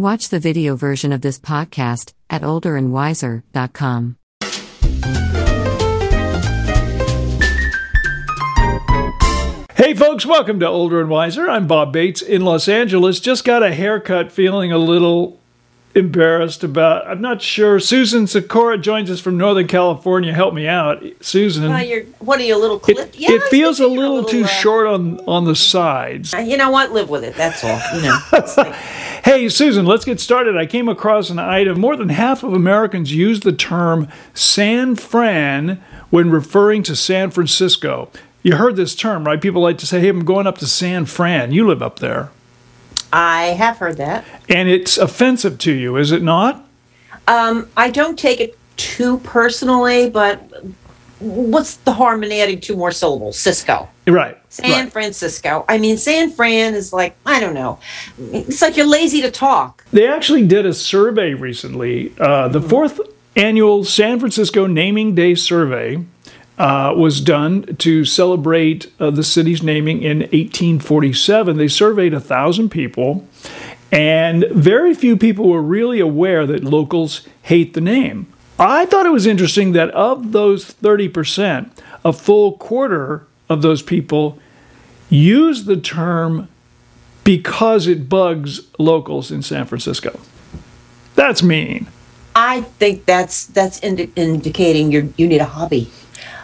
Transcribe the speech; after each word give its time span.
Watch 0.00 0.28
the 0.28 0.38
video 0.38 0.76
version 0.76 1.12
of 1.12 1.22
this 1.22 1.40
podcast 1.40 2.12
at 2.30 2.42
olderandwiser.com. 2.42 4.16
Hey 9.74 9.94
folks, 9.94 10.24
welcome 10.24 10.60
to 10.60 10.68
Older 10.68 11.00
and 11.00 11.10
Wiser. 11.10 11.50
I'm 11.50 11.66
Bob 11.66 11.92
Bates 11.92 12.22
in 12.22 12.42
Los 12.42 12.68
Angeles. 12.68 13.18
Just 13.18 13.44
got 13.44 13.64
a 13.64 13.74
haircut, 13.74 14.30
feeling 14.30 14.70
a 14.70 14.78
little 14.78 15.40
embarrassed 15.98 16.64
about. 16.64 17.06
I'm 17.06 17.20
not 17.20 17.42
sure. 17.42 17.78
Susan 17.78 18.26
Sikora 18.26 18.78
joins 18.78 19.10
us 19.10 19.20
from 19.20 19.36
Northern 19.36 19.66
California. 19.66 20.32
Help 20.32 20.54
me 20.54 20.66
out, 20.66 21.02
Susan. 21.20 21.68
Well, 21.68 21.84
you're, 21.84 22.04
what 22.20 22.40
are 22.40 22.44
you, 22.44 22.56
a 22.56 22.58
little 22.58 22.78
clip? 22.78 22.98
it, 22.98 23.14
it 23.18 23.42
feels 23.50 23.80
a 23.80 23.86
little, 23.86 24.24
too 24.24 24.44
uh, 24.44 24.46
short 24.46 24.86
on 24.86 25.20
on 25.26 25.44
the 25.44 25.54
sides. 25.54 26.32
You 26.32 26.56
know 26.56 26.70
what? 26.70 26.92
Live 26.92 27.10
with 27.10 27.24
it. 27.24 27.34
That's 27.34 27.62
all. 27.64 27.80
You 27.94 28.02
know. 28.02 28.18
Like- 28.56 28.74
Hey, 29.24 29.48
Susan, 29.48 29.84
let's 29.84 30.04
get 30.04 30.20
started. 30.20 30.56
I 30.56 30.64
came 30.64 30.88
across 30.88 31.28
an 31.28 31.38
item. 31.38 31.80
More 31.80 31.96
than 31.96 32.08
half 32.08 32.42
of 32.42 32.54
Americans 32.54 33.12
use 33.12 33.40
the 33.40 33.52
term 33.52 34.08
San 34.32 34.94
Fran 34.94 35.82
when 36.08 36.30
referring 36.30 36.82
to 36.84 36.96
San 36.96 37.30
Francisco. 37.30 38.10
You 38.42 38.56
heard 38.56 38.76
this 38.76 38.94
term, 38.94 39.24
right? 39.24 39.40
People 39.40 39.60
like 39.60 39.76
to 39.78 39.86
say, 39.86 40.00
hey, 40.00 40.08
I'm 40.08 40.24
going 40.24 40.46
up 40.46 40.56
to 40.58 40.66
San 40.66 41.04
Fran. 41.04 41.52
You 41.52 41.66
live 41.66 41.82
up 41.82 41.98
there. 41.98 42.30
I 43.12 43.46
have 43.46 43.78
heard 43.78 43.96
that. 43.96 44.24
And 44.48 44.68
it's 44.68 44.98
offensive 44.98 45.58
to 45.58 45.72
you, 45.72 45.96
is 45.96 46.12
it 46.12 46.22
not? 46.22 46.64
Um, 47.26 47.68
I 47.76 47.90
don't 47.90 48.18
take 48.18 48.40
it 48.40 48.58
too 48.76 49.18
personally, 49.18 50.08
but 50.08 50.40
what's 51.20 51.76
the 51.76 51.92
harm 51.92 52.22
in 52.22 52.32
adding 52.32 52.60
two 52.60 52.76
more 52.76 52.92
syllables? 52.92 53.38
Cisco. 53.38 53.88
Right. 54.06 54.38
San 54.48 54.84
right. 54.84 54.92
Francisco. 54.92 55.64
I 55.68 55.78
mean, 55.78 55.96
San 55.96 56.30
Fran 56.30 56.74
is 56.74 56.92
like, 56.92 57.16
I 57.26 57.40
don't 57.40 57.54
know. 57.54 57.78
It's 58.18 58.62
like 58.62 58.76
you're 58.76 58.86
lazy 58.86 59.20
to 59.22 59.30
talk. 59.30 59.84
They 59.92 60.06
actually 60.06 60.46
did 60.46 60.64
a 60.64 60.72
survey 60.72 61.34
recently. 61.34 62.14
Uh, 62.18 62.48
the 62.48 62.60
fourth 62.60 63.00
annual 63.36 63.84
San 63.84 64.18
Francisco 64.18 64.66
Naming 64.66 65.14
Day 65.14 65.34
survey 65.34 66.04
uh, 66.58 66.92
was 66.96 67.20
done 67.20 67.76
to 67.76 68.04
celebrate 68.04 68.92
uh, 68.98 69.10
the 69.10 69.22
city's 69.22 69.62
naming 69.62 70.02
in 70.02 70.18
1847. 70.18 71.56
They 71.56 71.68
surveyed 71.68 72.12
a 72.12 72.20
thousand 72.20 72.70
people, 72.70 73.26
and 73.92 74.44
very 74.50 74.92
few 74.94 75.16
people 75.16 75.48
were 75.48 75.62
really 75.62 76.00
aware 76.00 76.46
that 76.46 76.64
locals 76.64 77.26
hate 77.42 77.74
the 77.74 77.80
name. 77.80 78.32
I 78.58 78.86
thought 78.86 79.06
it 79.06 79.10
was 79.10 79.26
interesting 79.26 79.72
that 79.72 79.90
of 79.90 80.32
those 80.32 80.74
30%, 80.74 81.70
a 82.04 82.12
full 82.12 82.56
quarter 82.58 83.24
of 83.48 83.62
those 83.62 83.82
people 83.82 84.38
use 85.08 85.64
the 85.64 85.76
term 85.76 86.48
because 87.22 87.86
it 87.86 88.08
bugs 88.08 88.62
locals 88.78 89.30
in 89.30 89.42
San 89.42 89.66
Francisco. 89.66 90.18
That's 91.14 91.42
mean. 91.42 91.86
I 92.34 92.62
think 92.62 93.04
that's 93.04 93.46
that's 93.46 93.80
indi- 93.80 94.12
indicating 94.14 94.92
you 94.92 95.12
you 95.16 95.26
need 95.26 95.40
a 95.40 95.44
hobby. 95.44 95.90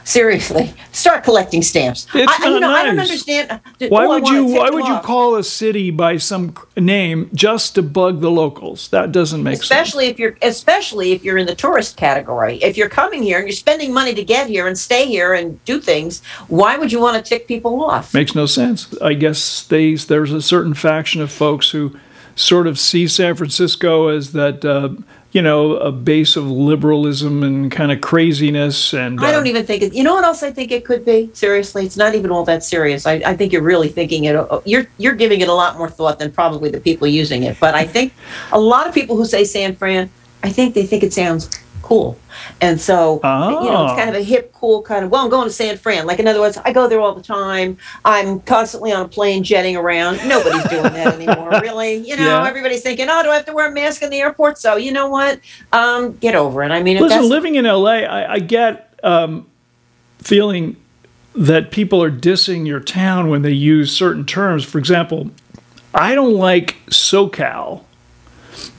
Seriously, 0.04 0.72
start 0.92 1.24
collecting 1.24 1.62
stamps. 1.62 2.06
It's 2.14 2.30
I, 2.40 2.44
you 2.44 2.60
not 2.60 2.60
know, 2.60 2.70
I 2.70 2.84
don't 2.84 2.96
nice. 2.96 3.08
understand. 3.10 3.60
Why 3.88 4.04
Oh, 4.04 4.10
would 4.10 4.28
you 4.28 4.44
why 4.44 4.68
would 4.68 4.86
you 4.86 4.94
off. 4.94 5.02
call 5.02 5.36
a 5.36 5.42
city 5.42 5.90
by 5.90 6.18
some 6.18 6.54
name 6.76 7.30
just 7.32 7.74
to 7.76 7.82
bug 7.82 8.20
the 8.20 8.30
locals? 8.30 8.88
That 8.88 9.12
doesn't 9.12 9.42
make 9.42 9.54
sense. 9.56 9.62
especially 9.62 10.06
if 10.08 10.18
you're 10.18 10.36
especially 10.42 11.12
if 11.12 11.24
you're 11.24 11.38
in 11.38 11.46
the 11.46 11.54
tourist 11.54 11.96
category 11.96 12.56
if 12.62 12.76
you're 12.76 12.90
coming 12.90 13.22
here 13.22 13.38
and 13.38 13.46
you're 13.48 13.56
spending 13.56 13.94
money 13.94 14.12
to 14.14 14.22
get 14.22 14.46
here 14.46 14.66
and 14.66 14.76
stay 14.78 15.06
here 15.06 15.32
and 15.32 15.62
do 15.64 15.80
things 15.80 16.22
why 16.48 16.76
would 16.76 16.92
you 16.92 17.00
want 17.00 17.16
to 17.16 17.26
tick 17.26 17.48
people 17.48 17.82
off 17.82 18.12
Makes 18.12 18.34
no 18.34 18.44
sense. 18.46 18.94
I 19.00 19.14
guess 19.14 19.62
they 19.62 19.94
there's 19.94 20.32
a 20.32 20.42
certain 20.42 20.74
faction 20.74 21.22
of 21.22 21.32
folks 21.32 21.70
who 21.70 21.98
sort 22.36 22.66
of 22.66 22.78
see 22.78 23.08
San 23.08 23.36
Francisco 23.36 24.08
as 24.08 24.32
that 24.32 24.64
uh, 24.66 24.90
you 25.34 25.42
know 25.42 25.76
a 25.76 25.90
base 25.90 26.36
of 26.36 26.46
liberalism 26.46 27.42
and 27.42 27.70
kind 27.70 27.90
of 27.90 28.00
craziness 28.00 28.94
and 28.94 29.20
i 29.20 29.32
don't 29.32 29.42
uh, 29.42 29.50
even 29.50 29.66
think 29.66 29.82
it 29.82 29.92
you 29.92 30.04
know 30.04 30.14
what 30.14 30.24
else 30.24 30.42
i 30.42 30.50
think 30.50 30.70
it 30.70 30.84
could 30.84 31.04
be? 31.04 31.28
Seriously 31.34 31.84
it's 31.84 31.96
not 31.96 32.14
even 32.14 32.30
all 32.30 32.44
that 32.44 32.62
serious. 32.62 33.04
I, 33.04 33.14
I 33.14 33.36
think 33.36 33.52
you're 33.52 33.62
really 33.62 33.88
thinking 33.88 34.24
it 34.24 34.36
uh, 34.36 34.60
you're 34.64 34.86
you're 34.96 35.14
giving 35.14 35.40
it 35.40 35.48
a 35.48 35.52
lot 35.52 35.76
more 35.76 35.90
thought 35.90 36.18
than 36.20 36.30
probably 36.30 36.70
the 36.70 36.80
people 36.80 37.08
using 37.08 37.42
it. 37.42 37.58
But 37.60 37.74
i 37.74 37.84
think 37.84 38.14
a 38.52 38.60
lot 38.60 38.86
of 38.86 38.94
people 38.94 39.16
who 39.16 39.24
say 39.24 39.44
san 39.44 39.74
fran 39.74 40.08
i 40.44 40.50
think 40.50 40.74
they 40.74 40.86
think 40.86 41.02
it 41.02 41.12
sounds 41.12 41.50
cool 41.84 42.18
and 42.62 42.80
so 42.80 43.16
you 43.16 43.70
know 43.70 43.84
it's 43.84 43.92
Oh. 43.92 43.96
kind 43.96 44.08
of 44.08 44.16
a 44.16 44.22
hip 44.22 44.52
cool 44.54 44.80
kind 44.80 45.04
of 45.04 45.10
well 45.10 45.22
i'm 45.22 45.28
going 45.28 45.46
to 45.46 45.52
san 45.52 45.76
fran 45.76 46.06
like 46.06 46.18
in 46.18 46.26
other 46.26 46.40
words 46.40 46.56
i 46.64 46.72
go 46.72 46.88
there 46.88 46.98
all 46.98 47.14
the 47.14 47.22
time 47.22 47.76
i'm 48.06 48.40
constantly 48.40 48.90
on 48.90 49.04
a 49.04 49.08
plane 49.08 49.44
jetting 49.44 49.76
around 49.76 50.18
nobody's 50.26 50.64
doing 50.68 50.82
that 50.94 51.08
anymore 51.14 51.50
really 51.60 51.96
you 51.96 52.16
know 52.16 52.24
Yeah. 52.40 52.48
everybody's 52.48 52.82
thinking 52.82 53.08
oh 53.10 53.22
do 53.22 53.28
i 53.28 53.34
have 53.36 53.44
to 53.44 53.52
wear 53.52 53.68
a 53.68 53.70
mask 53.70 54.02
in 54.02 54.08
the 54.08 54.18
airport 54.18 54.56
so 54.56 54.76
you 54.76 54.92
know 54.92 55.08
what 55.10 55.40
um, 55.72 56.12
get 56.16 56.34
over 56.34 56.62
it 56.62 56.70
i 56.70 56.82
mean 56.82 56.96
if 56.96 57.02
Listen, 57.02 57.28
living 57.28 57.54
in 57.56 57.66
LA, 57.66 57.98
I, 58.06 58.32
I 58.34 58.38
get 58.38 58.94
um, 59.02 59.46
feeling 60.18 60.76
that 61.34 61.70
people 61.70 62.02
are 62.02 62.10
dissing 62.10 62.66
your 62.66 62.80
town 62.80 63.28
when 63.28 63.42
they 63.42 63.50
use 63.52 63.94
certain 63.94 64.24
terms. 64.24 64.64
For 64.64 64.78
example, 64.78 65.30
I 65.92 66.14
don't 66.14 66.32
like 66.34 66.76
SoCal. 66.86 67.82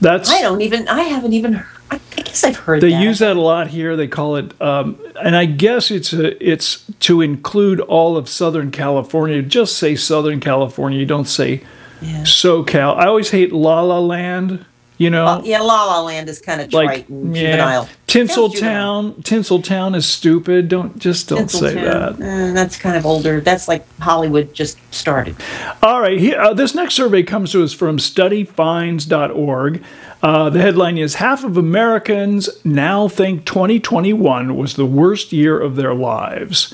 That's 0.01 0.31
i 0.31 0.41
don't 0.41 0.61
even 0.61 0.87
i 0.87 1.01
haven't 1.03 1.33
even 1.33 1.53
heard 1.53 1.74
i 1.91 1.99
guess 2.15 2.43
i've 2.43 2.55
heard 2.55 2.81
they 2.81 2.89
that. 2.91 3.03
use 3.03 3.19
that 3.19 3.35
a 3.37 3.41
lot 3.41 3.67
here. 3.67 3.95
They 3.95 4.07
call 4.07 4.35
it, 4.37 4.59
um, 4.61 4.99
and 5.23 5.35
I 5.35 5.45
guess 5.45 5.91
it's 5.91 6.11
a, 6.13 6.35
it's 6.45 6.85
to 7.01 7.21
include 7.21 7.79
all 7.79 8.17
of 8.17 8.27
Southern 8.27 8.71
California. 8.71 9.41
Just 9.41 9.77
say 9.77 9.95
Southern 9.95 10.39
California. 10.39 10.99
You 10.99 11.05
don't 11.05 11.27
say 11.27 11.61
Yeah. 12.01 12.23
SoCal. 12.23 12.97
I 12.97 13.05
always 13.07 13.31
hate 13.31 13.51
La 13.53 13.81
La 13.81 13.99
Land. 13.99 14.65
You 14.97 15.09
know, 15.09 15.25
Uh, 15.25 15.41
yeah, 15.43 15.59
La 15.59 15.85
La 15.85 16.01
Land 16.01 16.29
is 16.29 16.39
kind 16.39 16.61
of 16.61 16.69
trite 16.71 16.85
like 16.87 17.09
and 17.09 17.35
yeah, 17.35 17.51
juvenile. 17.51 17.83
Feels. 17.85 18.29
Tinseltown. 18.29 19.21
Tinseltown 19.23 19.93
is 19.93 20.05
stupid. 20.05 20.69
Don't 20.69 20.97
just 20.99 21.27
don't 21.27 21.51
say 21.51 21.73
that. 21.73 22.13
eh, 22.21 22.53
that's 22.53 22.77
kind 22.77 22.95
of 22.95 23.05
older. 23.05 23.41
That's 23.41 23.67
like 23.67 23.85
Hollywood 23.99 24.53
just 24.53 24.77
started. 24.93 25.35
All 25.83 25.99
right, 25.99 26.17
here, 26.17 26.39
uh, 26.39 26.53
this 26.53 26.73
next 26.73 26.93
survey 26.93 27.23
comes 27.23 27.51
to 27.51 27.61
us 27.61 27.73
from 27.73 27.97
studyfinds.org. 27.97 29.83
Uh, 30.23 30.49
the 30.49 30.61
headline 30.61 30.97
is 30.97 31.15
Half 31.15 31.43
of 31.43 31.57
Americans 31.57 32.49
now 32.63 33.07
think 33.07 33.45
2021 33.45 34.55
was 34.55 34.75
the 34.75 34.85
worst 34.85 35.31
year 35.33 35.59
of 35.59 35.75
their 35.75 35.93
lives. 35.93 36.73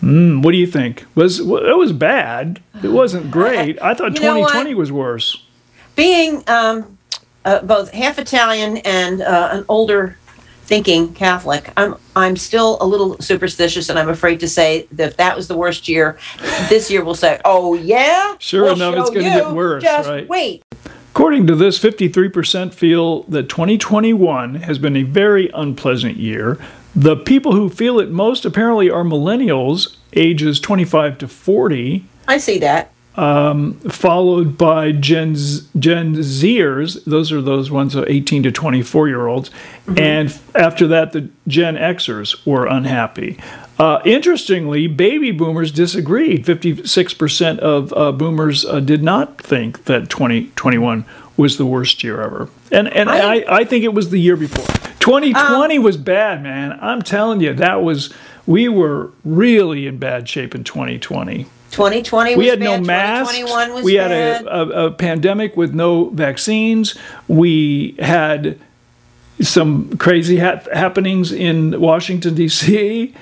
Hmm, 0.00 0.40
what 0.42 0.52
do 0.52 0.58
you 0.58 0.66
think? 0.66 1.04
Was 1.14 1.42
well, 1.42 1.64
It 1.64 1.76
was 1.76 1.92
bad. 1.92 2.60
It 2.82 2.92
wasn't 2.92 3.30
great. 3.32 3.80
I 3.82 3.94
thought 3.94 4.12
You 4.12 4.18
2020 4.20 4.74
was 4.74 4.92
worse. 4.92 5.42
Being 5.96 6.42
um, 6.48 6.98
uh, 7.44 7.60
both 7.60 7.90
half 7.90 8.18
Italian 8.18 8.78
and 8.78 9.22
uh, 9.22 9.50
an 9.52 9.64
older 9.68 10.16
thinking 10.64 11.12
Catholic, 11.12 11.70
I'm 11.76 11.96
I'm 12.16 12.36
still 12.36 12.78
a 12.80 12.86
little 12.86 13.18
superstitious, 13.18 13.88
and 13.88 13.98
I'm 13.98 14.08
afraid 14.08 14.40
to 14.40 14.48
say 14.48 14.86
that 14.92 15.08
if 15.10 15.16
that 15.18 15.36
was 15.36 15.48
the 15.48 15.56
worst 15.56 15.88
year, 15.88 16.18
this 16.68 16.90
year 16.90 17.04
we'll 17.04 17.14
say, 17.14 17.40
"Oh 17.44 17.74
yeah, 17.74 18.36
Sure 18.38 18.64
we'll 18.64 18.74
enough, 18.74 18.96
it's 18.96 19.10
gonna 19.10 19.22
get 19.22 19.52
worse, 19.52 19.82
Just 19.82 20.08
right? 20.08 20.28
wait." 20.28 20.62
According 21.12 21.46
to 21.46 21.54
this, 21.54 21.78
53% 21.78 22.74
feel 22.74 23.22
that 23.24 23.48
2021 23.48 24.56
has 24.56 24.78
been 24.78 24.96
a 24.96 25.04
very 25.04 25.48
unpleasant 25.54 26.16
year. 26.16 26.58
The 26.96 27.14
people 27.16 27.52
who 27.52 27.68
feel 27.68 28.00
it 28.00 28.10
most 28.10 28.44
apparently 28.44 28.90
are 28.90 29.04
millennials, 29.04 29.96
ages 30.14 30.58
25 30.58 31.18
to 31.18 31.28
40, 31.28 32.04
I 32.26 32.38
see 32.38 32.58
that. 32.58 32.90
Followed 33.14 34.58
by 34.58 34.92
Gen, 34.92 35.34
Gen 35.78 36.14
Zers. 36.16 37.04
Those 37.04 37.32
are 37.32 37.40
those 37.40 37.70
ones, 37.70 37.94
uh, 37.94 38.04
18 38.08 38.42
to 38.44 38.52
24 38.52 39.08
year 39.08 39.26
olds. 39.26 39.50
And 39.96 40.36
after 40.54 40.86
that, 40.88 41.12
the 41.12 41.28
Gen 41.46 41.76
Xers 41.76 42.44
were 42.46 42.66
unhappy. 42.66 43.38
Uh, 43.78 44.00
interestingly, 44.04 44.86
baby 44.86 45.32
boomers 45.32 45.72
disagreed. 45.72 46.44
56% 46.44 47.58
of 47.58 47.92
uh, 47.96 48.12
boomers 48.12 48.64
uh, 48.64 48.80
did 48.80 49.02
not 49.02 49.38
think 49.38 49.84
that 49.84 50.08
2021 50.08 51.04
was 51.36 51.56
the 51.56 51.66
worst 51.66 52.04
year 52.04 52.22
ever. 52.22 52.48
And, 52.70 52.86
and 52.88 53.10
I, 53.10 53.44
I 53.48 53.64
think 53.64 53.84
it 53.84 53.92
was 53.92 54.10
the 54.10 54.18
year 54.18 54.36
before. 54.36 54.64
2020 55.00 55.80
was 55.80 55.96
bad, 55.96 56.42
man. 56.42 56.78
I'm 56.80 57.02
telling 57.02 57.40
you, 57.40 57.52
that 57.54 57.82
was, 57.82 58.12
we 58.46 58.68
were 58.68 59.12
really 59.24 59.88
in 59.88 59.98
bad 59.98 60.28
shape 60.28 60.54
in 60.54 60.62
2020 60.62 61.46
2020 61.74 62.36
was 62.36 62.38
we 62.38 62.46
had 62.46 62.60
bad. 62.60 62.64
no 62.64 62.86
masks. 62.86 63.32
2021 63.36 63.74
was 63.74 63.84
we 63.84 63.94
had 63.94 64.12
a, 64.12 64.46
a, 64.46 64.86
a 64.86 64.90
pandemic 64.92 65.56
with 65.56 65.74
no 65.74 66.10
vaccines. 66.10 66.96
We 67.26 67.96
had 67.98 68.58
some 69.40 69.96
crazy 69.96 70.36
hap 70.36 70.70
happenings 70.72 71.32
in 71.32 71.80
Washington 71.80 72.34
D.C. 72.34 73.12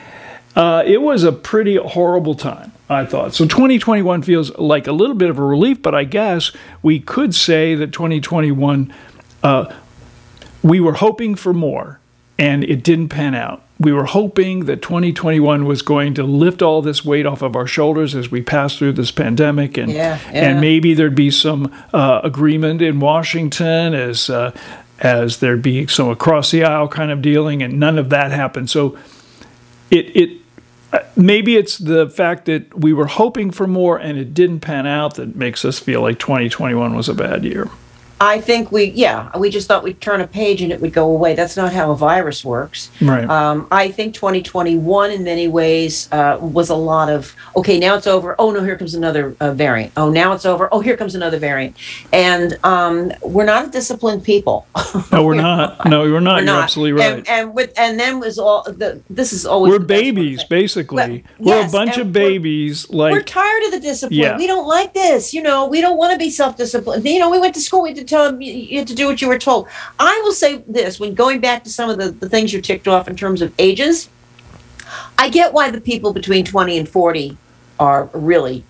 Uh, 0.55 0.83
it 0.87 1.01
was 1.01 1.25
a 1.25 1.33
pretty 1.33 1.77
horrible 1.77 2.35
time, 2.35 2.73
I 2.91 3.07
thought. 3.07 3.35
So 3.35 3.47
2021 3.47 4.23
feels 4.23 4.57
like 4.59 4.87
a 4.87 4.93
little 4.93 5.17
bit 5.17 5.31
of 5.31 5.39
a 5.39 5.43
relief, 5.43 5.81
but 5.81 5.95
I 5.95 6.05
guess 6.05 6.53
we 6.83 7.01
could 7.01 7.35
say 7.35 7.75
that 7.75 7.93
2021 7.93 8.93
uh, 9.43 9.75
we 10.63 10.79
were 10.79 10.93
hoping 10.93 11.35
for 11.35 11.55
more, 11.55 12.01
and 12.39 12.63
it 12.65 12.85
didn't 12.85 13.09
pan 13.09 13.35
out. 13.35 13.63
We 13.83 13.93
were 13.93 14.05
hoping 14.05 14.67
that 14.67 14.83
2021 14.83 15.65
was 15.65 15.83
going 15.83 16.15
to 16.15 16.23
lift 16.23 16.63
all 16.63 16.83
this 16.83 17.05
weight 17.05 17.27
off 17.27 17.43
of 17.43 17.57
our 17.57 17.67
shoulders 17.67 18.15
as 18.15 18.31
we 18.31 18.43
pass 18.43 18.77
through 18.77 18.93
this 18.93 19.11
pandemic, 19.11 19.77
and 19.77 19.93
Yeah, 19.93 20.19
yeah. 20.33 20.51
and 20.51 20.61
maybe 20.61 20.95
there'd 20.95 21.15
be 21.15 21.31
some 21.31 21.73
uh, 21.93 22.21
agreement 22.23 22.83
in 22.83 23.01
Washington 23.01 23.95
as 23.95 24.31
uh, 24.31 24.53
as 25.01 25.39
there'd 25.39 25.63
be 25.63 25.87
some 25.87 26.09
across 26.09 26.51
the 26.51 26.65
aisle 26.65 26.89
kind 26.89 27.11
of 27.11 27.21
dealing, 27.23 27.63
and 27.63 27.79
none 27.79 27.99
of 27.99 28.11
that 28.11 28.31
happened. 28.31 28.71
So 28.71 28.97
it 29.91 30.17
it 30.17 30.39
uh, 30.93 31.01
maybe 31.17 31.57
it's 31.57 31.79
the 31.79 32.09
fact 32.09 32.45
that 32.47 32.79
we 32.79 32.93
were 32.93 33.07
hoping 33.07 33.51
for 33.51 33.67
more 33.67 33.99
and 33.99 34.19
it 34.19 34.35
didn't 34.35 34.61
pan 34.61 34.87
out 34.87 35.15
that 35.15 35.35
makes 35.35 35.65
us 35.65 35.79
feel 35.79 36.03
like 36.03 36.19
2021 36.19 36.95
was 36.95 37.09
a 37.09 37.15
bad 37.15 37.45
year. 37.45 37.71
I 38.23 38.41
think 38.41 38.71
we, 38.71 38.85
yeah, 38.85 39.37
we 39.37 39.51
just 39.51 39.67
thought 39.67 39.83
we'd 39.83 40.01
turn 40.01 40.21
a 40.21 40.29
page 40.29 40.63
and 40.63 40.71
it 40.73 40.81
would 40.81 40.93
go 40.93 41.11
away. 41.11 41.35
That's 41.35 41.57
not 41.57 41.73
how 41.73 41.91
a 41.91 41.97
virus 41.97 42.45
works. 42.45 42.89
Right. 43.01 43.29
Um, 43.29 43.67
I 43.73 43.91
think 43.91 44.15
2021, 44.15 45.11
in 45.11 45.25
many 45.25 45.49
ways, 45.49 46.09
uh, 46.13 46.39
was 46.41 46.71
a 46.71 46.75
lot 46.77 47.11
of 47.11 47.35
okay. 47.57 47.81
Now 47.81 47.97
it's 47.97 48.07
over. 48.07 48.37
Oh 48.39 48.53
no, 48.53 48.63
here 48.63 48.77
comes 48.77 48.95
another 48.95 49.35
uh, 49.41 49.53
variant. 49.55 49.93
Oh, 49.97 50.09
now 50.09 50.35
it's 50.35 50.47
over. 50.47 50.69
Oh, 50.71 50.79
here 50.79 50.97
comes 50.97 51.17
another 51.17 51.39
variant. 51.41 51.77
And 52.13 52.59
um, 52.63 53.13
we're 53.23 53.45
not 53.45 53.67
a 53.67 53.71
disciplined 53.71 54.23
people. 54.23 54.67
No, 55.11 55.25
we're 55.25 55.35
not. 55.35 55.81
No, 55.93 56.03
we're 56.03 56.21
not. 56.21 56.35
We're 56.37 56.39
You're 56.39 56.47
not. 56.47 56.63
absolutely 56.63 56.93
right. 56.93 57.19
And, 57.19 57.29
and 57.29 57.55
with 57.55 57.73
and 57.77 57.99
then 57.99 58.21
was 58.21 58.39
all 58.39 58.63
the. 58.63 59.03
This 59.11 59.33
is 59.33 59.45
always 59.45 59.73
we're 59.73 59.79
the 59.81 59.85
best 59.85 60.05
one 60.05 60.15
babies, 60.15 60.45
basically. 60.45 60.97
Well, 60.97 61.57
we're 61.57 61.61
yes, 61.63 61.71
a 61.71 61.77
bunch 61.77 61.97
of 61.99 62.07
we're- 62.15 62.29
babies. 62.31 62.89
we're 62.89 63.21
tired 63.23 63.65
of 63.65 63.73
the 63.73 63.81
discipline. 63.81 64.19
Yeah. 64.19 64.37
We 64.39 64.47
don't 64.47 64.69
like 64.69 64.95
this. 64.95 65.35
You 65.35 65.43
know, 65.43 65.67
we 65.67 65.81
don't 65.81 65.99
want 65.99 66.13
to 66.13 66.19
be 66.19 66.31
self-disciplined. 66.31 67.05
You 67.05 67.19
know, 67.19 67.31
we 67.31 67.41
went 67.41 67.55
to 67.55 67.61
school. 67.61 67.83
We 67.83 67.93
to 67.95 68.05
tell 68.13 68.31
them 68.31 68.41
you, 68.41 68.79
had 68.79 68.89
to 68.89 68.95
do 68.95 69.07
what 69.07 69.21
you 69.21 69.29
were 69.29 69.39
told. 69.39 69.69
I 69.99 70.21
will 70.25 70.33
say 70.33 70.63
this: 70.69 71.01
when 71.01 71.15
going 71.15 71.41
back 71.41 71.65
to 71.65 71.71
some 71.71 71.91
of 71.91 71.99
the, 71.99 72.11
the 72.11 72.29
things 72.29 72.53
you 72.53 72.61
ticked 72.61 72.87
off 72.87 73.09
in 73.09 73.17
terms 73.17 73.43
of 73.43 73.53
ages, 73.59 74.09
I 75.19 75.29
get 75.29 75.53
why 75.53 75.71
the 75.71 75.81
people 75.81 76.13
between 76.13 76.45
twenty 76.45 76.79
and 76.79 76.89
forty 76.89 77.37
are 77.79 78.09
really 78.13 78.65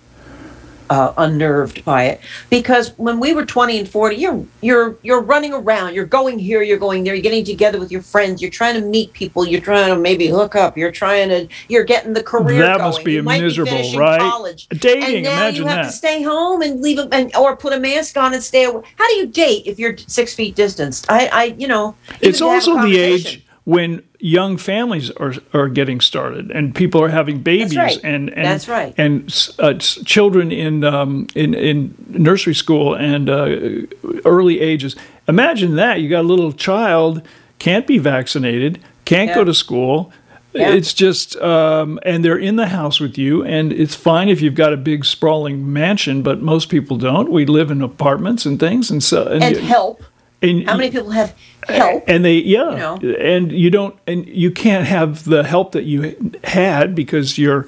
uh, 0.89 1.13
unnerved 1.17 1.83
by 1.85 2.03
it 2.05 2.19
because 2.49 2.89
when 2.97 3.19
we 3.19 3.33
were 3.33 3.45
20 3.45 3.79
and 3.79 3.89
40 3.89 4.15
you're 4.15 4.45
you're 4.61 4.97
you're 5.01 5.21
running 5.21 5.53
around 5.53 5.93
you're 5.93 6.05
going 6.05 6.37
here 6.39 6.61
you're 6.61 6.77
going 6.77 7.03
there 7.03 7.13
you're 7.15 7.21
getting 7.23 7.43
together 7.45 7.79
with 7.79 7.91
your 7.91 8.01
friends 8.01 8.41
you're 8.41 8.51
trying 8.51 8.79
to 8.79 8.85
meet 8.85 9.11
people 9.13 9.45
you're 9.45 9.61
trying 9.61 9.93
to 9.93 9.99
maybe 9.99 10.27
hook 10.27 10.55
up 10.55 10.77
you're 10.77 10.91
trying 10.91 11.29
to 11.29 11.47
you're 11.69 11.83
getting 11.83 12.13
the 12.13 12.23
career 12.23 12.59
That 12.61 12.77
going. 12.77 12.89
must 12.89 13.03
be 13.03 13.13
you 13.13 13.23
miserable, 13.23 13.71
be 13.91 13.97
right? 13.97 14.19
college 14.19 14.67
Dating, 14.69 15.15
and 15.15 15.23
now 15.23 15.31
imagine 15.37 15.63
you 15.63 15.67
have 15.69 15.85
that. 15.85 15.91
to 15.91 15.95
stay 15.97 16.21
home 16.23 16.61
and 16.61 16.81
leave 16.81 16.99
a, 16.99 17.07
and, 17.11 17.35
or 17.35 17.55
put 17.55 17.73
a 17.73 17.79
mask 17.79 18.17
on 18.17 18.33
and 18.33 18.43
stay 18.43 18.65
away. 18.65 18.83
how 18.97 19.07
do 19.09 19.15
you 19.15 19.27
date 19.27 19.65
if 19.65 19.79
you're 19.79 19.97
six 19.97 20.33
feet 20.33 20.55
distanced 20.55 21.05
i 21.09 21.27
i 21.27 21.43
you 21.57 21.67
know 21.67 21.95
it's 22.21 22.39
to 22.39 22.45
have 22.49 22.67
a 22.67 22.71
also 22.71 22.81
the 22.87 22.97
age 22.97 23.45
when 23.65 24.03
young 24.23 24.55
families 24.55 25.11
are 25.11 25.33
are 25.53 25.67
getting 25.67 25.99
started 25.99 26.49
and 26.49 26.73
people 26.73 27.03
are 27.03 27.09
having 27.09 27.41
babies 27.43 27.75
right. 27.75 27.99
and 28.05 28.29
and 28.29 28.45
That's 28.45 28.69
right. 28.69 28.93
and 28.97 29.29
uh, 29.59 29.73
children 29.73 30.49
in 30.51 30.85
um, 30.85 31.27
in 31.35 31.53
in 31.53 31.93
nursery 32.07 32.55
school 32.55 32.95
and 32.95 33.29
uh, 33.29 33.85
early 34.23 34.61
ages. 34.61 34.95
Imagine 35.27 35.75
that 35.75 35.99
you 35.99 36.09
got 36.09 36.21
a 36.21 36.27
little 36.27 36.53
child 36.53 37.21
can't 37.59 37.85
be 37.85 37.97
vaccinated, 37.97 38.79
can't 39.05 39.29
Yeah. 39.29 39.35
go 39.35 39.43
to 39.43 39.53
school. 39.53 40.11
Yeah. 40.53 40.69
It's 40.69 40.93
just, 40.93 41.35
um, 41.37 41.99
and 42.05 42.23
they're 42.23 42.37
in 42.37 42.57
the 42.57 42.67
house 42.67 42.99
with 42.99 43.17
you, 43.17 43.43
and 43.43 43.73
it's 43.73 43.95
fine 43.95 44.29
if 44.29 44.39
you've 44.39 44.53
got 44.53 44.71
a 44.71 44.77
big 44.77 45.03
sprawling 45.03 45.73
mansion, 45.73 46.21
but 46.21 46.41
most 46.43 46.69
people 46.69 46.95
don't. 46.95 47.31
We 47.31 47.45
live 47.47 47.71
in 47.71 47.81
apartments 47.81 48.45
and 48.45 48.59
things, 48.59 48.91
and 48.91 49.03
so 49.03 49.25
and, 49.25 49.43
and 49.43 49.57
help 49.57 50.03
and 50.43 50.67
how 50.67 50.77
many 50.77 50.91
people 50.91 51.11
have 51.11 51.35
help 51.67 52.03
and 52.07 52.23
they 52.23 52.35
yeah 52.37 52.71
You 52.71 52.77
know? 52.77 53.15
and 53.15 53.51
you 53.51 53.69
don't 53.69 53.97
and 54.05 54.27
you 54.27 54.51
can't 54.51 54.85
have 54.85 55.23
the 55.23 55.43
help 55.43 55.71
that 55.71 55.83
you 55.83 56.15
had 56.43 56.93
because 56.93 57.37
you're 57.37 57.65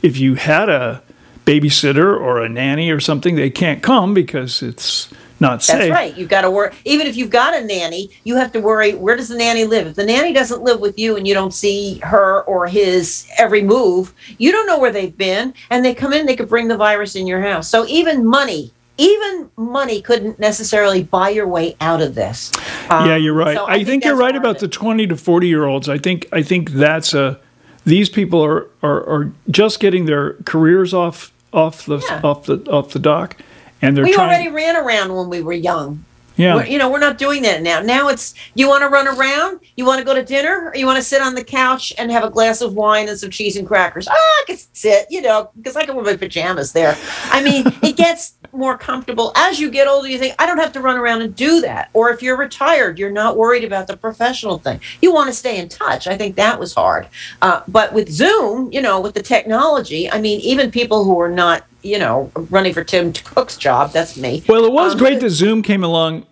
if 0.00 0.16
you 0.16 0.36
had 0.36 0.68
a 0.68 1.02
babysitter 1.44 2.18
or 2.18 2.40
a 2.40 2.48
nanny 2.48 2.90
or 2.90 3.00
something 3.00 3.34
they 3.34 3.50
can't 3.50 3.82
come 3.82 4.14
because 4.14 4.62
it's 4.62 5.12
not 5.42 5.54
That's 5.54 5.66
safe 5.66 5.92
right. 5.92 6.16
You've 6.16 6.28
got 6.28 6.42
to 6.42 6.50
worry. 6.50 6.72
Even 6.84 7.08
if 7.08 7.16
you've 7.16 7.30
got 7.30 7.52
a 7.52 7.64
nanny, 7.64 8.10
you 8.22 8.36
have 8.36 8.52
to 8.52 8.60
worry 8.60 8.94
where 8.94 9.16
does 9.16 9.28
the 9.28 9.36
nanny 9.36 9.64
live? 9.64 9.88
If 9.88 9.96
the 9.96 10.06
nanny 10.06 10.32
doesn't 10.32 10.62
live 10.62 10.80
with 10.80 10.98
you 10.98 11.16
and 11.16 11.26
you 11.26 11.34
don't 11.34 11.52
see 11.52 11.98
her 11.98 12.42
or 12.44 12.68
his 12.68 13.26
every 13.38 13.60
move, 13.60 14.14
you 14.38 14.52
don't 14.52 14.66
know 14.66 14.78
where 14.78 14.92
they've 14.92 15.16
been. 15.16 15.52
And 15.68 15.84
they 15.84 15.94
come 15.94 16.12
in, 16.12 16.26
they 16.26 16.36
could 16.36 16.48
bring 16.48 16.68
the 16.68 16.76
virus 16.76 17.16
in 17.16 17.26
your 17.26 17.42
house. 17.42 17.68
So 17.68 17.84
even 17.86 18.24
money, 18.24 18.72
even 18.98 19.50
money 19.56 20.00
couldn't 20.02 20.38
necessarily 20.38 21.02
buy 21.02 21.30
your 21.30 21.48
way 21.48 21.76
out 21.80 22.02
of 22.02 22.14
this. 22.14 22.52
Um, 22.90 23.06
yeah 23.08 23.16
you're 23.16 23.34
right 23.34 23.56
so 23.56 23.66
i, 23.66 23.82
think, 23.84 24.04
you're 24.04 24.16
right 24.16 24.36
about 24.36 24.58
the 24.58 24.68
20 24.68 25.06
to 25.06 25.16
40 25.16 25.48
year 25.48 25.64
olds 25.64 25.88
i 25.88 25.96
think 25.98 26.26
i 26.32 26.42
think 26.42 26.70
that's 26.72 27.14
a 27.14 27.38
these 27.84 28.08
people 28.10 28.44
are 28.44 28.66
are, 28.82 29.00
are 29.08 29.32
just 29.50 29.80
getting 29.80 30.04
their 30.06 30.34
careers 30.44 30.92
off 30.92 31.32
off 31.52 31.86
the 31.86 31.98
Yeah. 31.98 32.20
off 32.22 32.44
the 32.46 32.58
off 32.70 32.90
the 32.92 32.98
dock 32.98 33.36
and 33.80 33.96
they're 33.96 34.04
We 34.04 34.12
trying 34.12 34.28
already 34.28 34.48
ran 34.48 34.76
around 34.76 35.14
when 35.14 35.28
we 35.28 35.40
were 35.42 35.52
young. 35.52 36.04
yeah 36.36 36.54
We're, 36.56 36.66
you 36.66 36.78
know, 36.78 36.88
we're 36.90 37.00
not 37.00 37.18
doing 37.18 37.42
that 37.42 37.62
now. 37.62 37.80
Now 37.80 38.08
it's 38.08 38.34
you 38.54 38.68
want 38.68 38.82
to 38.82 38.88
run 38.88 39.08
around, 39.08 39.60
you 39.76 39.84
want 39.84 39.98
to 39.98 40.04
go 40.04 40.14
to 40.14 40.22
dinner, 40.24 40.68
or 40.70 40.76
you 40.76 40.86
want 40.86 40.96
to 40.98 41.02
sit 41.02 41.20
on 41.20 41.34
the 41.34 41.42
couch 41.44 41.92
and 41.98 42.10
have 42.12 42.24
a 42.24 42.30
glass 42.30 42.60
of 42.62 42.74
wine 42.74 43.08
and 43.08 43.18
some 43.18 43.30
cheese 43.30 43.56
and 43.56 43.66
crackers. 43.66 44.06
Ah, 44.08 44.12
I 44.14 44.44
can 44.46 44.56
sit, 44.72 45.06
you 45.10 45.20
know, 45.20 45.50
because 45.56 45.76
I 45.76 45.84
can 45.84 45.94
wear 45.96 46.04
my 46.04 46.16
pajamas 46.16 46.72
there. 46.72 46.96
I 47.30 47.42
mean, 47.42 47.64
it 47.82 47.96
gets 47.96 48.34
more 48.52 48.76
comfortable 48.76 49.32
as 49.36 49.58
you 49.58 49.70
get 49.70 49.88
older. 49.88 50.08
You 50.08 50.18
think 50.18 50.34
I 50.38 50.46
don't 50.46 50.58
have 50.58 50.72
to 50.72 50.80
run 50.80 50.96
around 50.96 51.22
and 51.22 51.34
do 51.34 51.60
that. 51.62 51.90
Or 51.92 52.10
if 52.10 52.22
you're 52.22 52.36
retired, 52.36 52.98
you're 52.98 53.10
not 53.10 53.36
worried 53.36 53.64
about 53.64 53.86
the 53.86 53.96
professional 53.96 54.58
thing. 54.58 54.80
You 55.00 55.12
want 55.12 55.28
to 55.28 55.34
stay 55.34 55.58
in 55.58 55.68
touch. 55.68 56.06
I 56.06 56.16
think 56.16 56.36
that 56.36 56.58
was 56.60 56.74
hard, 56.74 57.08
uh, 57.40 57.62
but 57.68 57.92
with 57.92 58.10
Zoom, 58.10 58.70
you 58.72 58.80
know, 58.82 59.00
with 59.00 59.14
the 59.14 59.22
technology, 59.22 60.10
I 60.10 60.20
mean, 60.20 60.40
even 60.40 60.70
people 60.70 61.04
who 61.04 61.18
are 61.20 61.30
not, 61.30 61.64
you 61.82 61.98
know, 61.98 62.30
running 62.50 62.74
for 62.74 62.84
Tim 62.84 63.12
Cook's 63.12 63.56
job, 63.56 63.92
that's 63.92 64.16
me. 64.16 64.42
well 64.48 64.64
it 64.64 64.72
was 64.72 64.92
Um, 64.92 64.98
great 64.98 65.20
that 65.20 65.30
zoom 65.30 65.62
came 65.62 65.82
along 65.82 66.26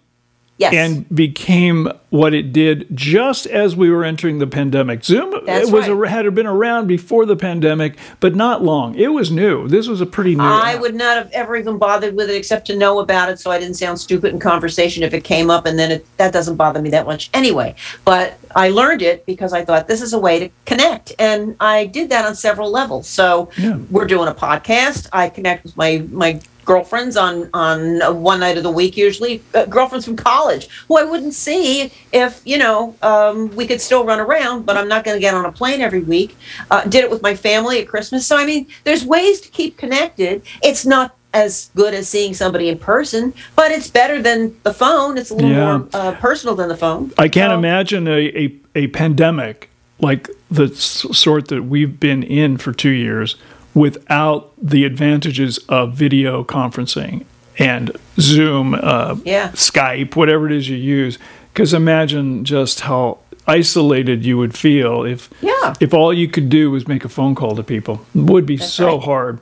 Yes. 0.60 0.74
and 0.74 1.08
became 1.14 1.88
what 2.10 2.34
it 2.34 2.52
did 2.52 2.86
just 2.94 3.46
as 3.46 3.74
we 3.74 3.88
were 3.88 4.04
entering 4.04 4.40
the 4.40 4.46
pandemic. 4.46 5.02
Zoom 5.04 5.30
That's 5.46 5.68
it 5.68 5.72
was 5.72 5.88
right. 5.88 6.10
had 6.10 6.34
been 6.34 6.46
around 6.46 6.86
before 6.86 7.24
the 7.24 7.36
pandemic, 7.36 7.96
but 8.20 8.34
not 8.34 8.62
long. 8.62 8.94
It 8.94 9.08
was 9.08 9.30
new. 9.30 9.68
This 9.68 9.88
was 9.88 10.00
a 10.02 10.06
pretty 10.06 10.34
new. 10.34 10.42
I 10.42 10.74
app. 10.74 10.80
would 10.82 10.94
not 10.94 11.16
have 11.16 11.30
ever 11.32 11.56
even 11.56 11.78
bothered 11.78 12.14
with 12.14 12.28
it 12.28 12.36
except 12.36 12.66
to 12.66 12.76
know 12.76 12.98
about 12.98 13.30
it 13.30 13.38
so 13.40 13.50
I 13.50 13.58
didn't 13.58 13.76
sound 13.76 13.98
stupid 13.98 14.34
in 14.34 14.38
conversation 14.40 15.02
if 15.02 15.14
it 15.14 15.24
came 15.24 15.50
up 15.50 15.64
and 15.64 15.78
then 15.78 15.90
it, 15.92 16.06
that 16.18 16.32
doesn't 16.32 16.56
bother 16.56 16.82
me 16.82 16.90
that 16.90 17.06
much 17.06 17.30
anyway. 17.32 17.74
But 18.04 18.38
I 18.54 18.68
learned 18.68 19.00
it 19.00 19.24
because 19.24 19.54
I 19.54 19.64
thought 19.64 19.88
this 19.88 20.02
is 20.02 20.12
a 20.12 20.18
way 20.18 20.40
to 20.40 20.50
connect 20.66 21.12
and 21.18 21.56
I 21.58 21.86
did 21.86 22.10
that 22.10 22.26
on 22.26 22.34
several 22.34 22.70
levels. 22.70 23.08
So 23.08 23.48
Yeah. 23.56 23.78
we're 23.90 24.06
doing 24.06 24.28
a 24.28 24.34
podcast. 24.34 25.08
I 25.12 25.30
connect 25.30 25.64
with 25.64 25.76
my 25.76 26.04
my 26.10 26.40
girlfriends 26.74 27.16
on 27.16 27.50
on 27.52 27.78
one 28.22 28.38
night 28.38 28.56
of 28.56 28.62
the 28.62 28.70
week 28.70 28.96
usually 28.96 29.42
uh, 29.54 29.64
girlfriends 29.66 30.04
from 30.04 30.14
college 30.14 30.68
who 30.86 30.96
I 30.96 31.02
wouldn't 31.02 31.34
see 31.34 31.90
if 32.12 32.40
you 32.44 32.58
know 32.58 32.94
um, 33.02 33.36
we 33.56 33.66
could 33.66 33.80
still 33.80 34.04
run 34.04 34.20
around 34.20 34.66
but 34.66 34.76
I'm 34.76 34.86
not 34.86 35.02
going 35.04 35.16
to 35.16 35.20
get 35.20 35.34
on 35.34 35.44
a 35.44 35.50
plane 35.60 35.80
every 35.80 36.00
week. 36.14 36.36
Uh, 36.70 36.82
did 36.84 37.02
it 37.02 37.10
with 37.10 37.22
my 37.22 37.34
family 37.34 37.80
at 37.80 37.88
Christmas. 37.88 38.24
So 38.24 38.36
I 38.36 38.44
mean 38.46 38.62
there's 38.84 39.04
ways 39.04 39.40
to 39.40 39.48
keep 39.50 39.76
connected. 39.78 40.42
It's 40.62 40.86
not 40.86 41.16
as 41.34 41.70
good 41.74 41.92
as 41.94 42.08
seeing 42.08 42.34
somebody 42.34 42.68
in 42.68 42.78
person 42.78 43.34
but 43.56 43.72
it's 43.72 43.90
better 43.90 44.22
than 44.22 44.54
the 44.62 44.72
phone. 44.74 45.18
It's 45.18 45.30
a 45.30 45.34
little 45.34 45.50
Yeah. 45.50 45.78
more 45.78 45.88
uh, 45.92 46.12
personal 46.26 46.54
than 46.54 46.68
the 46.68 46.76
phone. 46.76 47.10
I 47.18 47.26
can't 47.28 47.50
So- 47.50 47.58
imagine 47.58 48.06
a, 48.06 48.20
a, 48.44 48.54
a 48.76 48.86
pandemic 48.88 49.70
like 49.98 50.30
the 50.50 50.66
s- 50.66 51.04
sort 51.24 51.48
that 51.48 51.62
we've 51.64 51.98
been 51.98 52.22
in 52.22 52.56
for 52.58 52.72
two 52.72 52.90
years 53.08 53.34
without 53.74 54.52
the 54.60 54.84
advantages 54.84 55.58
of 55.68 55.94
video 55.94 56.44
conferencing 56.44 57.24
and 57.58 57.90
Zoom, 58.18 58.74
uh, 58.74 59.16
Yeah. 59.24 59.48
Skype, 59.50 60.16
whatever 60.16 60.46
it 60.46 60.52
is 60.52 60.68
you 60.68 60.76
use. 60.76 61.18
Because 61.52 61.74
imagine 61.74 62.44
just 62.44 62.80
how 62.80 63.18
isolated 63.46 64.24
you 64.24 64.38
would 64.38 64.56
feel 64.56 65.04
if 65.04 65.28
Yeah. 65.42 65.74
if 65.80 65.92
all 65.92 66.12
you 66.12 66.28
could 66.28 66.48
do 66.48 66.70
was 66.70 66.86
make 66.86 67.04
a 67.04 67.08
phone 67.08 67.34
call 67.34 67.56
to 67.56 67.62
people. 67.62 68.00
It 68.14 68.22
would 68.22 68.46
be 68.46 68.56
so 68.56 68.94
right. 68.96 69.04
hard. 69.04 69.38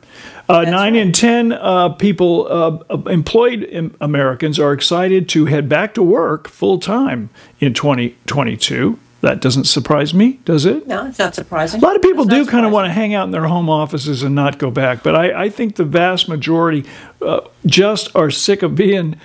Uh, 0.49 0.63
nine 0.63 0.97
in 0.97 1.13
ten 1.13 1.53
uh, 1.53 1.91
people, 1.91 2.47
uh, 2.51 2.79
uh, 2.95 3.03
employed 3.11 3.93
Americans, 4.01 4.59
are 4.59 4.73
excited 4.73 5.29
to 5.31 5.45
head 5.45 5.69
back 5.69 5.93
to 5.95 6.03
work 6.03 6.49
full 6.49 6.79
time 6.79 7.29
in 7.61 7.75
2022. 7.75 8.99
That 9.21 9.41
doesn't 9.41 9.65
surprise 9.65 10.15
me, 10.15 10.39
does 10.45 10.65
it? 10.65 10.87
no 10.87 11.07
it's 11.07 11.19
not 11.19 11.35
surprising 11.35 11.83
A 11.83 11.85
lot 11.85 11.97
of 11.97 12.03
people 12.03 12.25
It's 12.25 12.35
do 12.35 12.47
kind 12.47 12.65
of 12.65 12.73
want 12.73 12.87
to 12.87 12.93
hang 12.93 13.15
out 13.15 13.25
in 13.25 13.33
their 13.33 13.47
home 13.47 13.69
offices 13.69 14.23
and 14.23 14.35
not 14.35 14.59
go 14.59 14.71
back, 14.71 15.03
but 15.03 15.17
I, 15.17 15.45
I 15.45 15.49
think 15.49 15.77
the 15.77 15.85
vast 15.85 16.29
majority 16.29 16.85
uh, 17.21 17.41
just 17.67 18.15
are 18.15 18.31
sick 18.31 18.63
of 18.63 18.77
being 18.77 19.17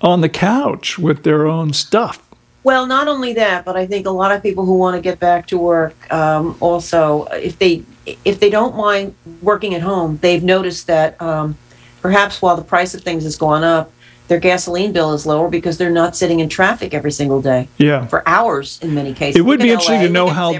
on 0.00 0.20
the 0.20 0.28
couch 0.28 0.98
with 0.98 1.22
their 1.22 1.46
own 1.46 1.72
stuff. 1.72 2.22
Well, 2.64 2.86
not 2.86 3.06
only 3.06 3.32
that, 3.34 3.64
but 3.64 3.76
I 3.76 3.86
think 3.86 4.06
a 4.06 4.10
lot 4.10 4.32
of 4.32 4.42
people 4.42 4.64
who 4.64 4.74
want 4.74 4.96
to 4.96 5.00
get 5.00 5.20
back 5.20 5.46
to 5.48 5.58
work 5.58 6.12
um, 6.12 6.56
also, 6.58 7.26
if 7.26 7.60
they 7.60 7.84
if 8.24 8.40
they 8.40 8.50
don't 8.50 8.76
mind 8.76 9.14
working 9.40 9.74
at 9.74 9.82
home, 9.82 10.18
they've 10.20 10.42
noticed 10.42 10.88
that 10.88 11.20
um, 11.22 11.56
perhaps 12.02 12.42
while 12.42 12.56
the 12.56 12.64
price 12.64 12.92
of 12.94 13.02
things 13.02 13.22
has 13.22 13.36
gone 13.36 13.62
up, 13.62 13.92
their 14.28 14.38
gasoline 14.40 14.92
bill 14.92 15.12
is 15.12 15.24
lower 15.26 15.48
because 15.48 15.78
they're 15.78 15.90
not 15.90 16.16
sitting 16.16 16.40
in 16.40 16.48
traffic 16.48 16.92
every 16.94 17.12
single 17.12 17.40
day 17.40 17.68
Yeah. 17.78 18.06
for 18.06 18.22
hours 18.28 18.78
in 18.82 18.94
many 18.94 19.14
cases. 19.14 19.36
It 19.38 19.42
would 19.44 19.60
be 19.60 19.70
interesting 19.70 19.96
LA, 20.00 20.06
to 20.06 20.12
know 20.12 20.28
how- 20.28 20.54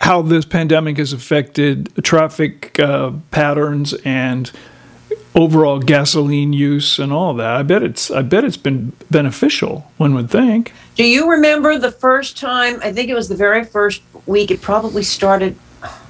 How 0.00 0.22
this 0.22 0.44
pandemic 0.44 0.98
has 0.98 1.12
affected 1.12 1.90
traffic 2.02 2.78
uh, 2.80 3.12
patterns 3.30 3.94
and 4.04 4.50
overall 5.34 5.78
gasoline 5.78 6.52
use 6.52 6.98
and 6.98 7.12
all 7.12 7.34
that. 7.34 7.50
I 7.56 7.62
bet 7.62 7.82
it's 7.82 8.10
I 8.10 8.22
bet 8.22 8.44
it's 8.44 8.56
been 8.56 8.92
beneficial. 9.10 9.90
One 9.96 10.14
would 10.14 10.30
think. 10.30 10.72
Do 10.96 11.04
you 11.04 11.30
remember 11.30 11.78
the 11.78 11.92
first 11.92 12.36
time? 12.36 12.80
I 12.82 12.92
think 12.92 13.08
it 13.08 13.14
was 13.14 13.28
the 13.28 13.36
very 13.36 13.64
first 13.64 14.02
week. 14.26 14.50
It 14.50 14.60
probably 14.60 15.02
started. 15.04 15.56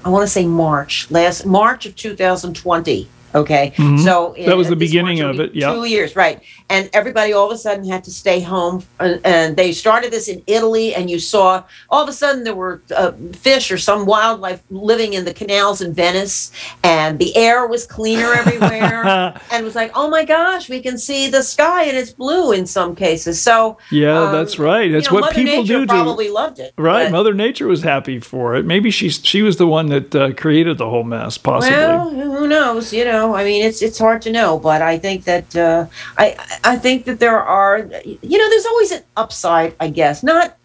I 0.04 0.08
want 0.08 0.22
to 0.22 0.28
say 0.28 0.46
March 0.46 1.10
last 1.10 1.44
March 1.44 1.84
of 1.84 1.94
2020. 1.96 3.08
Okay, 3.34 3.74
so 3.76 3.82
Mm-hmm. 3.84 4.46
That 4.46 4.56
was 4.56 4.70
the 4.70 4.76
beginning 4.76 5.18
March 5.18 5.34
of 5.34 5.40
it, 5.40 5.54
yeah. 5.54 5.70
two 5.70 5.84
years, 5.84 6.16
right? 6.16 6.40
And 6.70 6.90
everybody 6.92 7.32
all 7.32 7.46
of 7.46 7.52
a 7.52 7.58
sudden 7.58 7.88
had 7.88 8.04
to 8.04 8.10
stay 8.10 8.40
home, 8.40 8.84
and, 9.00 9.20
and 9.24 9.56
they 9.56 9.72
started 9.72 10.12
this 10.12 10.28
in 10.28 10.42
Italy. 10.46 10.94
And 10.94 11.10
you 11.10 11.18
saw 11.18 11.64
all 11.90 12.02
of 12.02 12.08
a 12.08 12.12
sudden 12.12 12.44
there 12.44 12.54
were 12.54 12.82
uh, 12.94 13.12
fish 13.32 13.70
or 13.70 13.78
some 13.78 14.06
wildlife 14.06 14.62
living 14.70 15.14
in 15.14 15.24
the 15.24 15.34
canals 15.34 15.80
in 15.80 15.94
Venice, 15.94 16.52
and 16.82 17.18
the 17.18 17.36
air 17.36 17.66
was 17.66 17.86
cleaner 17.86 18.32
everywhere. 18.32 19.04
and 19.50 19.62
it 19.62 19.64
was 19.64 19.74
like, 19.74 19.92
oh 19.94 20.08
my 20.08 20.24
gosh, 20.24 20.68
we 20.68 20.80
can 20.80 20.98
see 20.98 21.28
the 21.28 21.42
sky 21.42 21.84
and 21.84 21.96
it's 21.96 22.12
blue 22.12 22.52
in 22.52 22.66
some 22.66 22.94
cases. 22.94 23.40
So 23.40 23.78
Yeah, 23.90 24.24
um, 24.24 24.32
that's 24.32 24.58
right. 24.58 24.90
That's 24.90 25.06
you 25.06 25.12
know, 25.12 25.20
what 25.20 25.20
Mother 25.20 25.34
people 25.34 25.62
Nature 25.62 25.80
do. 25.80 25.86
Probably 25.86 26.28
loved 26.28 26.58
it, 26.58 26.74
right, 26.76 27.04
but- 27.04 27.12
Mother 27.12 27.34
Nature 27.34 27.66
was 27.66 27.82
happy 27.82 28.18
for 28.20 28.54
it. 28.54 28.64
Maybe 28.64 28.90
she's 28.90 29.24
she 29.24 29.42
was 29.42 29.56
the 29.56 29.66
one 29.66 29.86
that 29.86 30.14
uh, 30.14 30.32
created 30.34 30.78
the 30.78 30.88
whole 30.88 31.04
mess. 31.04 31.38
Possibly. 31.38 31.76
Well, 31.76 32.10
who 32.10 32.46
knows? 32.46 32.92
You 32.92 33.04
know, 33.04 33.34
I 33.34 33.44
mean, 33.44 33.64
it's 33.64 33.82
it's 33.82 33.98
hard 33.98 34.22
to 34.22 34.32
know, 34.32 34.58
but 34.58 34.82
I 34.82 34.98
think 34.98 35.24
that 35.24 35.56
uh, 35.56 35.86
I 36.16 36.36
I 36.64 36.76
think 36.76 37.04
that 37.06 37.20
there 37.20 37.42
are, 37.42 37.78
you 38.04 38.38
know, 38.38 38.48
there's 38.50 38.66
always 38.66 38.92
an 38.92 39.02
upside, 39.16 39.74
I 39.80 39.88
guess, 39.88 40.22
not 40.22 40.56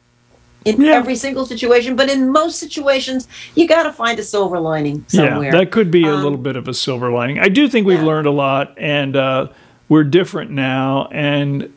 in 0.66 0.82
Yeah. 0.82 0.94
every 0.94 1.16
single 1.16 1.46
situation, 1.46 1.96
but 1.96 2.10
in 2.10 2.32
most 2.32 2.58
situations, 2.58 3.28
you 3.56 3.68
got 3.68 3.84
to 3.84 3.92
find 3.92 4.18
a 4.20 4.24
silver 4.24 4.60
lining 4.60 5.04
somewhere. 5.08 5.46
Yeah, 5.46 5.52
that 5.52 5.72
could 5.72 5.92
be 5.92 6.06
a 6.06 6.14
Um, 6.14 6.24
little 6.24 6.38
bit 6.38 6.56
of 6.56 6.68
a 6.68 6.74
silver 6.74 7.12
lining. 7.12 7.40
I 7.40 7.50
do 7.50 7.68
think 7.68 7.86
we've 7.86 8.00
yeah. 8.00 8.06
learned 8.06 8.28
a 8.28 8.32
lot, 8.32 8.74
and 8.78 9.16
uh, 9.16 9.48
we're 9.90 10.06
different 10.06 10.52
now. 10.52 11.10
And 11.12 11.70